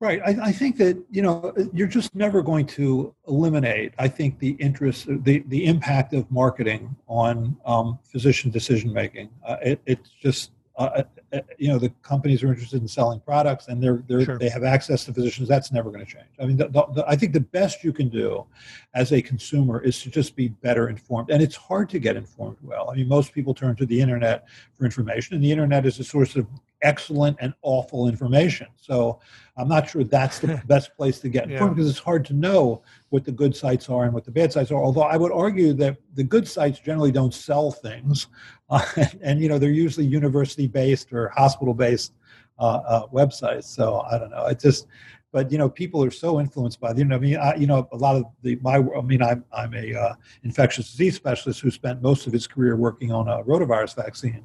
Right. 0.04 0.20
I, 0.22 0.48
I, 0.48 0.52
think 0.52 0.76
that 0.76 1.02
you 1.10 1.22
know 1.22 1.54
you're 1.72 1.88
just 1.88 2.14
never 2.14 2.42
going 2.42 2.66
to 2.66 3.14
eliminate. 3.26 3.94
I 3.98 4.06
think 4.06 4.38
the 4.38 4.50
interest, 4.60 5.06
the 5.08 5.42
the 5.48 5.64
impact 5.64 6.12
of 6.12 6.30
marketing 6.30 6.94
on 7.08 7.56
um, 7.64 7.98
physician 8.02 8.50
decision 8.50 8.92
making. 8.92 9.30
Uh, 9.42 9.56
it, 9.62 9.80
it's 9.86 10.10
just 10.10 10.50
uh, 10.76 11.04
uh, 11.32 11.40
you 11.56 11.68
know 11.68 11.78
the 11.78 11.88
companies 12.02 12.42
are 12.42 12.48
interested 12.48 12.82
in 12.82 12.88
selling 12.88 13.20
products 13.20 13.68
and 13.68 13.82
they're, 13.82 14.02
they're 14.06 14.24
sure. 14.24 14.38
they 14.38 14.48
have 14.48 14.62
access 14.62 15.04
to 15.06 15.12
physicians. 15.14 15.48
That's 15.48 15.72
never 15.72 15.90
going 15.90 16.04
to 16.04 16.12
change. 16.12 16.28
I 16.38 16.44
mean, 16.46 16.58
the, 16.58 16.68
the, 16.68 17.04
I 17.08 17.16
think 17.16 17.32
the 17.32 17.40
best 17.40 17.82
you 17.82 17.92
can 17.92 18.08
do 18.08 18.44
as 18.92 19.12
a 19.12 19.22
consumer 19.22 19.80
is 19.80 20.02
to 20.02 20.10
just 20.10 20.36
be 20.36 20.48
better 20.48 20.88
informed. 20.88 21.30
And 21.30 21.42
it's 21.42 21.56
hard 21.56 21.88
to 21.90 21.98
get 21.98 22.16
informed 22.16 22.58
well. 22.60 22.90
I 22.90 22.96
mean, 22.96 23.08
most 23.08 23.32
people 23.32 23.54
turn 23.54 23.74
to 23.76 23.86
the 23.86 24.00
internet 24.00 24.46
for 24.76 24.84
information, 24.84 25.34
and 25.34 25.42
the 25.42 25.50
internet 25.50 25.86
is 25.86 25.98
a 25.98 26.04
source 26.04 26.36
of 26.36 26.46
excellent 26.84 27.36
and 27.40 27.52
awful 27.62 28.06
information. 28.06 28.68
So 28.76 29.18
I'm 29.56 29.66
not 29.66 29.88
sure 29.88 30.04
that's 30.04 30.38
the 30.38 30.62
best 30.66 30.94
place 30.96 31.18
to 31.20 31.28
get 31.28 31.50
informed 31.50 31.72
yeah. 31.72 31.74
because 31.74 31.90
it's 31.90 31.98
hard 31.98 32.24
to 32.26 32.34
know 32.34 32.82
what 33.08 33.24
the 33.24 33.32
good 33.32 33.56
sites 33.56 33.88
are 33.88 34.04
and 34.04 34.12
what 34.12 34.24
the 34.24 34.30
bad 34.30 34.52
sites 34.52 34.70
are. 34.70 34.82
Although 34.82 35.02
I 35.02 35.16
would 35.16 35.32
argue 35.32 35.72
that 35.74 35.96
the 36.14 36.22
good 36.22 36.46
sites 36.46 36.78
generally 36.78 37.10
don't 37.10 37.34
sell 37.34 37.72
things, 37.72 38.28
uh, 38.70 38.84
and, 38.96 39.18
and, 39.22 39.40
you 39.40 39.48
know 39.48 39.58
they're 39.58 39.70
usually 39.70 40.06
university 40.06 40.68
based 40.68 41.12
or 41.12 41.28
hospital 41.30 41.74
based 41.74 42.12
uh, 42.58 42.80
uh, 42.86 43.06
websites. 43.08 43.64
So 43.64 44.00
I 44.00 44.18
don't 44.18 44.30
know. 44.30 44.46
It 44.46 44.60
just 44.60 44.86
but 45.34 45.50
you 45.50 45.58
know 45.58 45.68
people 45.68 46.02
are 46.04 46.12
so 46.12 46.38
influenced 46.38 46.80
by 46.80 46.92
the 46.92 47.00
you 47.00 47.04
know 47.04 47.16
I 47.16 47.18
mean 47.18 47.36
I, 47.36 47.56
you 47.56 47.66
know 47.66 47.88
a 47.90 47.96
lot 47.96 48.14
of 48.14 48.24
the 48.42 48.56
my 48.62 48.76
I 48.76 49.00
mean 49.02 49.20
I'm 49.20 49.44
I'm 49.52 49.74
a 49.74 49.92
uh, 49.92 50.14
infectious 50.44 50.92
disease 50.92 51.16
specialist 51.16 51.60
who 51.60 51.70
spent 51.72 52.00
most 52.00 52.28
of 52.28 52.32
his 52.32 52.46
career 52.46 52.76
working 52.76 53.10
on 53.10 53.26
a 53.28 53.42
rotavirus 53.42 53.96
vaccine 53.96 54.44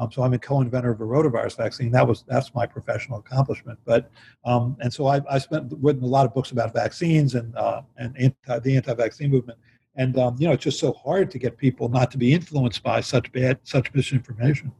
um, 0.00 0.10
so 0.10 0.22
I'm 0.22 0.32
a 0.32 0.38
co-inventor 0.38 0.90
of 0.90 1.00
a 1.02 1.04
rotavirus 1.04 1.56
vaccine. 1.58 1.92
That 1.92 2.08
was 2.08 2.24
that's 2.26 2.54
my 2.54 2.64
professional 2.64 3.18
accomplishment. 3.18 3.78
But 3.84 4.10
um, 4.46 4.76
and 4.80 4.92
so 4.92 5.06
I, 5.06 5.20
I 5.30 5.38
spent 5.38 5.72
written 5.78 6.02
a 6.02 6.06
lot 6.06 6.24
of 6.24 6.32
books 6.32 6.52
about 6.52 6.72
vaccines 6.72 7.34
and 7.34 7.54
uh, 7.54 7.82
and 7.98 8.16
anti, 8.18 8.58
the 8.60 8.76
anti-vaccine 8.76 9.30
movement. 9.30 9.58
And 9.96 10.18
um, 10.18 10.36
you 10.38 10.48
know, 10.48 10.54
it's 10.54 10.64
just 10.64 10.80
so 10.80 10.94
hard 10.94 11.30
to 11.32 11.38
get 11.38 11.58
people 11.58 11.90
not 11.90 12.10
to 12.12 12.18
be 12.18 12.32
influenced 12.32 12.82
by 12.82 13.02
such 13.02 13.30
bad, 13.32 13.58
such 13.62 13.92
misinformation. 13.92 14.72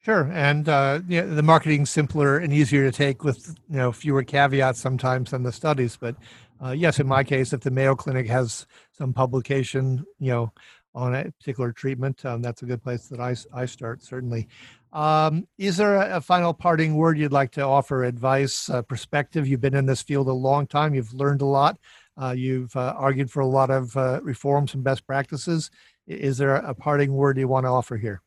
Sure, 0.00 0.30
and 0.32 0.66
uh, 0.66 1.00
yeah, 1.06 1.22
the 1.22 1.42
marketing's 1.42 1.90
simpler 1.90 2.38
and 2.38 2.50
easier 2.50 2.90
to 2.90 2.96
take 2.96 3.24
with 3.24 3.54
you 3.68 3.76
know 3.76 3.92
fewer 3.92 4.24
caveats 4.24 4.80
sometimes 4.80 5.32
than 5.32 5.42
the 5.42 5.52
studies. 5.52 5.98
But 6.00 6.16
uh, 6.64 6.70
yes, 6.70 6.98
in 6.98 7.06
my 7.06 7.22
case, 7.22 7.52
if 7.52 7.60
the 7.60 7.70
Mayo 7.70 7.94
Clinic 7.94 8.26
has 8.28 8.66
some 8.92 9.12
publication, 9.12 10.06
you 10.18 10.30
know, 10.30 10.52
on 10.98 11.14
a 11.14 11.30
particular 11.30 11.72
treatment, 11.72 12.24
um, 12.26 12.42
that's 12.42 12.62
a 12.62 12.66
good 12.66 12.82
place 12.82 13.06
that 13.06 13.20
I, 13.20 13.36
I 13.54 13.66
start, 13.66 14.02
certainly. 14.02 14.48
Um, 14.92 15.46
is 15.56 15.76
there 15.76 15.96
a, 15.96 16.16
a, 16.16 16.20
final 16.20 16.52
parting 16.52 16.96
word 16.96 17.18
you'd 17.18 17.32
like 17.32 17.52
to 17.52 17.62
offer, 17.62 18.04
advice, 18.04 18.68
uh, 18.68 18.82
perspective? 18.82 19.46
You've 19.46 19.60
been 19.60 19.76
in 19.76 19.86
this 19.86 20.02
field 20.02 20.28
a 20.28 20.32
long 20.32 20.66
time, 20.66 20.94
you've 20.94 21.14
learned 21.14 21.42
a 21.42 21.46
lot, 21.46 21.78
uh, 22.20 22.34
you've 22.36 22.74
uh, 22.74 22.94
argued 22.96 23.30
for 23.30 23.40
a 23.40 23.46
lot 23.46 23.70
of 23.70 23.96
uh, 23.96 24.20
reforms 24.22 24.74
and 24.74 24.82
best 24.82 25.06
practices. 25.06 25.70
Is 26.06 26.36
there 26.36 26.56
a, 26.56 26.70
a 26.70 26.74
parting 26.74 27.12
word 27.12 27.38
you 27.38 27.46
want 27.46 27.64
to 27.64 27.70
offer 27.70 27.96
here? 27.96 28.22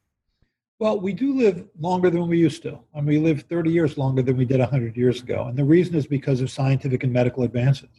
Well, 0.80 1.00
we 1.00 1.14
do 1.14 1.36
live 1.36 1.68
longer 1.80 2.10
than 2.10 2.28
we 2.28 2.40
used 2.40 2.64
to. 2.64 2.80
and 2.94 3.06
we 3.06 3.20
live 3.20 3.42
30 3.44 3.70
years 3.70 3.98
longer 3.98 4.22
than 4.22 4.38
we 4.38 4.46
did 4.46 4.60
100 4.60 4.96
years 4.96 5.22
ago. 5.22 5.48
And 5.48 5.58
the 5.58 5.64
reason 5.64 5.96
is 5.96 6.08
because 6.08 6.42
of 6.42 6.50
scientific 6.50 7.04
and 7.04 7.12
medical 7.12 7.44
advances. 7.44 7.90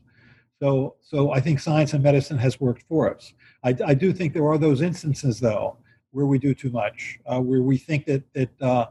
So, 0.62 0.94
so 1.00 1.32
I 1.32 1.40
think 1.40 1.58
science 1.58 1.92
and 1.92 2.04
medicine 2.04 2.38
has 2.38 2.60
worked 2.60 2.84
for 2.84 3.12
us. 3.12 3.34
I, 3.64 3.74
I 3.84 3.94
do 3.94 4.12
think 4.12 4.32
there 4.32 4.46
are 4.46 4.58
those 4.58 4.80
instances, 4.80 5.40
though, 5.40 5.76
where 6.12 6.26
we 6.26 6.38
do 6.38 6.54
too 6.54 6.70
much, 6.70 7.18
uh, 7.26 7.40
where 7.40 7.62
we 7.62 7.76
think 7.76 8.06
that 8.06 8.22
that 8.34 8.62
uh, 8.62 8.86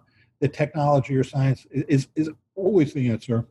technology 0.52 1.16
or 1.16 1.24
science 1.24 1.66
is 1.72 2.10
is 2.16 2.30
always 2.56 2.92
the 2.92 3.10
answer, 3.10 3.48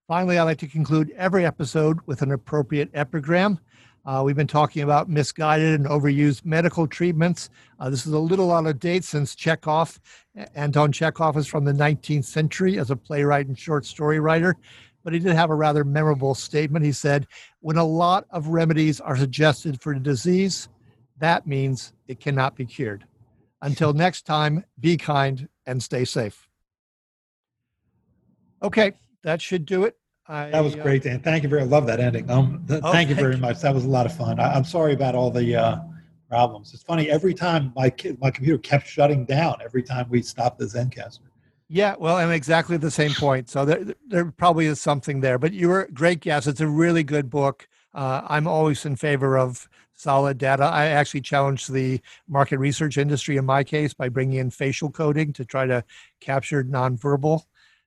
Finally, 0.09 0.39
I 0.39 0.43
like 0.43 0.57
to 0.59 0.67
conclude 0.67 1.13
every 1.17 1.45
episode 1.45 1.99
with 2.07 2.23
an 2.23 2.33
appropriate 2.33 2.89
epigram. 2.95 3.61
Uh, 4.07 4.23
we've 4.25 4.37
been 4.37 4.47
talking 4.47 4.83
about 4.83 5.09
misguided 5.09 5.81
and 5.81 5.89
overused 5.89 6.45
medical 6.45 6.87
treatments. 6.87 7.49
Uh, 7.81 7.89
this 7.89 8.07
is 8.07 8.13
a 8.13 8.19
little 8.19 8.53
out 8.53 8.67
of 8.67 8.79
date 8.79 9.05
since 9.05 9.35
Chekhov. 9.35 9.99
Anton 10.55 10.93
Chekhov 10.93 11.39
is 11.39 11.47
from 11.47 11.65
the 11.65 11.73
19th 11.73 12.25
century 12.25 12.79
as 12.79 12.91
a 12.91 12.97
playwright 12.97 13.47
and 13.47 13.59
short 13.59 13.87
story 13.87 14.21
writer, 14.21 14.57
but 15.03 15.15
he 15.15 15.19
did 15.19 15.35
have 15.35 15.51
a 15.51 15.55
rather 15.55 15.85
memorable 15.85 16.35
statement. 16.35 16.85
He 16.85 16.93
said, 16.93 17.27
When 17.61 17.79
a 17.79 17.85
lot 17.85 18.27
of 18.31 18.49
remedies 18.49 19.01
are 19.01 19.17
suggested 19.17 19.81
for 19.81 19.93
a 19.93 19.99
disease, 19.99 20.69
that 21.19 21.47
means 21.47 21.93
it 22.09 22.21
cannot 22.21 22.57
be 22.57 22.67
cured. 22.67 23.05
Until 23.63 23.93
next 24.05 24.23
time, 24.23 24.65
be 24.79 24.97
kind 24.97 25.49
and 25.67 25.83
stay 25.83 26.05
safe. 26.05 26.49
Okay, 28.63 28.93
that 29.23 29.43
should 29.43 29.67
do 29.67 29.85
it. 29.85 29.97
I, 30.27 30.49
that 30.51 30.65
was 30.65 30.75
uh, 30.75 30.79
great, 30.79 31.03
Dan. 31.03 31.21
Thank 31.21 31.43
you 31.43 31.49
very. 31.51 31.63
I 31.63 31.67
love 31.67 31.87
that 31.87 32.01
ending. 32.01 32.31
Um, 32.31 32.65
th- 32.67 32.81
oh, 32.83 32.93
thank 32.93 33.11
you 33.11 33.15
very 33.15 33.37
much. 33.37 33.61
That 33.61 33.75
was 33.75 33.85
a 33.85 33.89
lot 33.89 34.07
of 34.07 34.17
fun. 34.17 34.41
I, 34.41 34.57
am 34.57 34.65
sorry 34.65 34.95
about 34.95 35.15
all 35.15 35.31
the 35.31 35.55
uh, 35.55 35.77
problems. 36.31 36.73
It's 36.73 36.83
funny. 36.83 37.11
Every 37.11 37.35
time 37.35 37.73
my 37.77 37.93
my 38.21 38.31
computer 38.31 38.59
kept 38.59 38.87
shutting 38.87 39.27
down. 39.27 39.57
Every 39.63 39.83
time 39.83 40.07
we 40.09 40.23
stopped 40.23 40.59
the 40.59 40.65
Zencastr. 40.65 41.21
Yeah, 41.69 41.95
well, 41.99 42.19
and 42.19 42.33
exactly 42.33 42.77
the 42.77 42.91
same 42.91 43.13
point. 43.13 43.49
So 43.49 43.65
there, 43.65 43.85
there 44.07 44.31
probably 44.31 44.67
is 44.67 44.81
something 44.81 45.21
there. 45.21 45.39
But 45.39 45.53
you 45.53 45.69
were 45.69 45.83
a 45.83 45.91
great 45.91 46.21
guest. 46.21 46.47
It's 46.47 46.61
a 46.61 46.69
really 46.69 47.03
good 47.03 47.29
book. 47.31 47.69
Uh, 47.95 48.23
I'm 48.27 48.47
always 48.47 48.85
in 48.85 48.97
favor 48.97 49.39
of 49.39 49.69
solid 49.95 50.39
data. 50.39 50.65
I 50.65 50.87
actually 50.87 51.21
challenged 51.21 51.73
the 51.73 52.01
market 52.29 52.59
research 52.59 52.99
industry 52.99 53.37
in 53.37 53.45
my 53.45 53.63
case 53.63 53.95
by 53.95 54.09
bringing 54.09 54.39
in 54.39 54.51
facial 54.51 54.91
coding 54.91 55.33
to 55.35 55.45
try 55.45 55.67
to 55.67 55.85
capture 56.21 56.65
nonverbal 56.65 57.43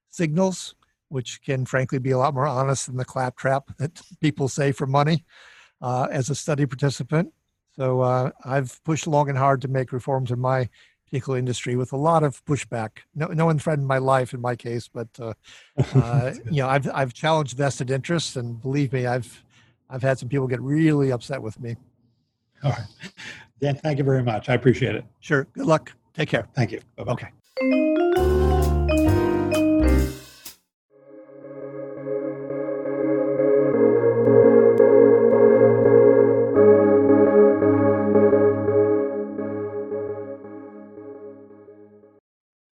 signals, 0.10 0.76
which 1.10 1.42
can 1.44 1.66
frankly 1.66 2.00
be 2.00 2.12
a 2.12 2.18
lot 2.18 2.34
more 2.34 2.48
honest 2.48 2.88
than 2.88 2.98
the 2.98 3.06
claptrap 3.06 3.66
that 3.78 4.02
people 4.22 4.48
say 4.48 4.72
for 4.72 4.88
money 4.88 5.26
uh, 5.82 6.08
as 6.10 6.30
a 6.30 6.36
study 6.36 6.66
participant. 6.66 7.34
So 7.76 8.02
uh, 8.02 8.32
I've 8.44 8.84
pushed 8.84 9.06
long 9.06 9.30
and 9.30 9.38
hard 9.38 9.62
to 9.62 9.68
make 9.68 9.92
reforms 9.92 10.32
in 10.32 10.40
my 10.40 10.70
particular 11.06 11.38
industry 11.38 11.76
with 11.76 11.94
a 11.94 11.98
lot 11.98 12.24
of 12.24 12.44
pushback. 12.46 13.00
No, 13.16 13.28
no 13.28 13.46
one 13.46 13.60
threatened 13.60 13.88
my 13.88 14.00
life 14.00 14.34
in 14.34 14.42
my 14.42 14.56
case, 14.56 14.90
but 14.92 15.08
uh, 15.20 15.34
uh 15.96 16.34
you 16.50 16.64
know, 16.64 16.68
I've 16.68 16.90
I've 16.94 17.14
challenged 17.14 17.56
vested 17.56 17.92
interests, 17.92 18.36
and 18.36 18.62
believe 18.62 18.92
me, 18.92 19.06
I've 19.06 19.44
I've 19.90 20.04
had 20.04 20.20
some 20.20 20.30
people 20.30 20.48
get 20.48 20.62
really 20.62 21.12
upset 21.12 21.42
with 21.42 21.60
me. 21.60 21.76
All 22.64 22.72
right. 22.72 22.82
Dan, 23.62 23.76
thank 23.76 23.98
you 23.98 24.04
very 24.04 24.24
much. 24.24 24.50
I 24.50 24.54
appreciate 24.54 24.96
it. 24.96 25.06
Sure. 25.20 25.48
Good 25.54 25.66
luck. 25.66 25.94
Take 26.14 26.30
care. 26.30 26.48
Thank 26.56 26.72
you. 26.72 26.82
Bye-bye. 26.96 27.14
Okay. 27.14 28.04